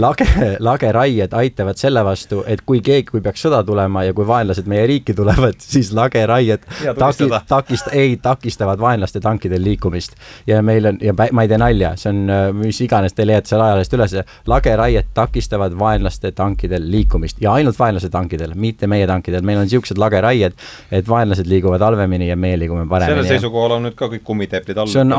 [0.00, 0.26] lage,
[0.68, 4.86] lageraied aitavad selle vastu, et kui keegi, kui peaks sõda tulema ja kui vaenlased meie
[4.90, 6.64] riiki tulevad, siis lageraied
[6.98, 10.16] taki, takist-, ei, takistavad vaenlaste tankidel liikumist.
[10.46, 12.22] ja meil on, ja ma ei tee nalja, see on,
[12.60, 14.16] mis iganes te leiate seal ajalehest üles,
[14.50, 20.00] lageraied takistavad vaenlaste tankidel liikumist ja ainult vaenlase tankidel, mitte meie tankidel, meil on niisugused
[20.00, 20.56] lageraied,
[20.90, 23.20] et vaenlased liiguvad halvemini ja meie liigume paremini.
[23.20, 24.90] sellel seisukohal on nüüd ka kõik kummiteeplid all.
[24.90, 25.14] see on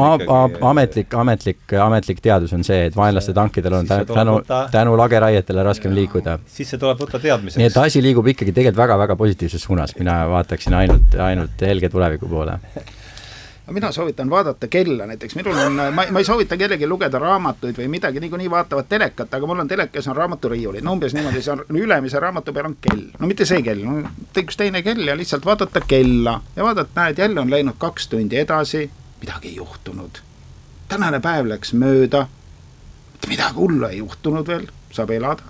[0.72, 4.40] ametlik, ametlik, ametlik teadus on see, et vaenlaste tankidel on tänu,
[4.72, 6.39] tänu lageraietele raskem liikuda.
[6.45, 7.59] siis see tuleb võtta teadmiseks.
[7.59, 12.30] nii et asi liigub ikkagi tegelikult väga-väga positiivses suunas, mina vaataksin ainult, ainult helge tuleviku
[12.30, 12.59] poole.
[13.72, 17.88] Mina soovitan vaadata kella näiteks, minul on, ma, ma ei soovita kellelgi lugeda raamatuid või
[17.93, 21.80] midagi, niikuinii vaatavad telekat, aga mul on telekas on raamaturiiulid, no umbes niimoodi, see on
[21.80, 24.01] ülemise raamatu peal on kell, no mitte see kell, no
[24.41, 26.41] üks teine kell ja lihtsalt vaadata kella.
[26.55, 28.89] Ja vaadata, näed, jälle on läinud kaks tundi edasi,
[29.22, 30.19] midagi ei juhtunud.
[30.91, 32.26] tänane päev läks mööda,
[33.30, 35.43] midagi hullu ei juhtunud veel, saab elada.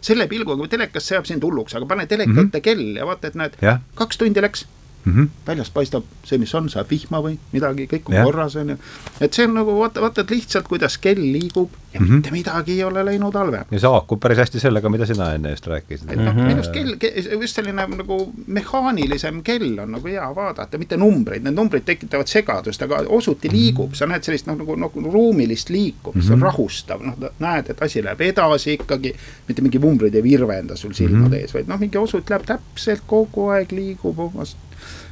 [0.00, 2.60] Selle pilguga, kui telekas seab sind hulluks, aga pane teleka ette mm -hmm.
[2.60, 3.58] kell ja vaata, et näed,
[3.94, 4.66] kaks tundi läks
[5.04, 5.12] mm.
[5.12, 5.28] -hmm.
[5.46, 8.24] väljast paistab see, mis on, sajab vihma või midagi, kõik on ja.
[8.24, 8.76] korras, on ju.
[9.20, 12.12] et see on nagu vaata, vaatad lihtsalt, kuidas kell liigub ja mm -hmm.
[12.12, 13.64] mitte midagi ei ole läinud halvem.
[13.70, 16.10] ja see haakub päris hästi sellega, mida sina enne just rääkisid.
[16.10, 16.96] et noh mm -hmm., minu arust kell,
[17.40, 22.82] just selline nagu mehaanilisem kell on nagu hea vaadata, mitte numbreid, need numbrid tekitavad segadust,
[22.82, 23.56] aga osuti mhm.
[23.56, 26.42] liigub, sa näed sellist noh, nagu, nagu ruumilist liikumist mm, -hmm.
[26.42, 29.14] rahustav, noh, näed, et asi läheb edasi ikkagi,
[29.48, 31.40] mitte mingi numbrid ei virvenda sul silmade mm -hmm.
[31.40, 34.56] ees, vaid noh, mingi osut läheb täpselt kogu aeg liigub omast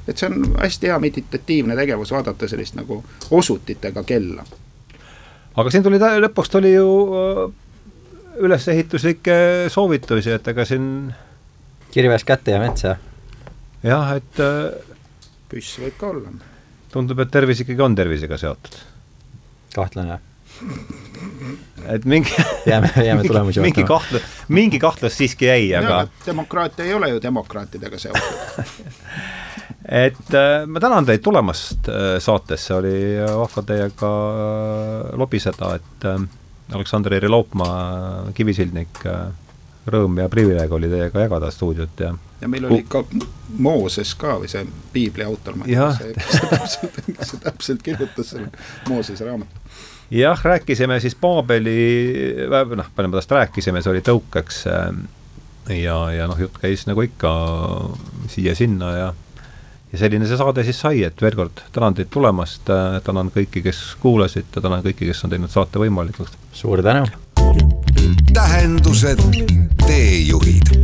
[0.09, 3.01] et see on hästi hea meditatiivne tegevus, vaadata sellist nagu
[3.31, 4.45] osutitega kella.
[5.57, 6.87] aga siin tuli lõpuks tuli ju
[7.21, 7.43] äh,
[8.41, 9.35] ülesehituslikke
[9.69, 10.87] soovitusi, et ega siin
[11.91, 12.97] kirves kätte ja metsa.
[13.83, 14.73] jah, et äh,
[15.51, 16.33] püss võib ka olla.
[16.93, 18.81] tundub, et tervis ikkagi on tervisega seotud.
[19.75, 20.21] kahtlane
[21.89, 22.35] et mingi
[22.67, 27.99] jääme, jääme tulemusi mingi kahtlus, mingi kahtlus siiski jäi, aga demokraatia ei ole ju demokraatidega
[27.99, 28.59] seotud
[29.91, 36.07] et äh, ma tänan teid tulemast äh, saatesse, oli vahva teiega äh, lobiseda, et
[36.71, 39.03] Aleksandr Jüri Loopmaa, Kivisildnik,
[39.91, 43.03] rõõm ja privileeg oli teiega jagada stuudiot ja ja meil oli ka
[43.59, 44.63] Mooses ka või see
[44.95, 48.49] piibli autor, ma ei tea, see täpselt, see täpselt kirjutas selle
[48.89, 49.59] Moosese raamatu.
[50.15, 51.75] Jah, rääkisime siis Paabeli,
[52.49, 54.63] noh, palju me tast rääkisime, see oli tõukeks
[55.75, 57.35] ja, ja noh, jutt käis nagu ikka
[58.31, 59.11] siia-sinna ja
[59.93, 63.65] ja selline see saade siis sai, et veel kord tänan teid tulemast, äh, tänan kõiki,
[63.67, 66.37] kes kuulasid ja tänan kõiki, kes on teinud saate võimalikuks.
[66.53, 67.07] suur tänu!
[68.35, 69.25] tähendused,
[69.87, 70.77] teejuhid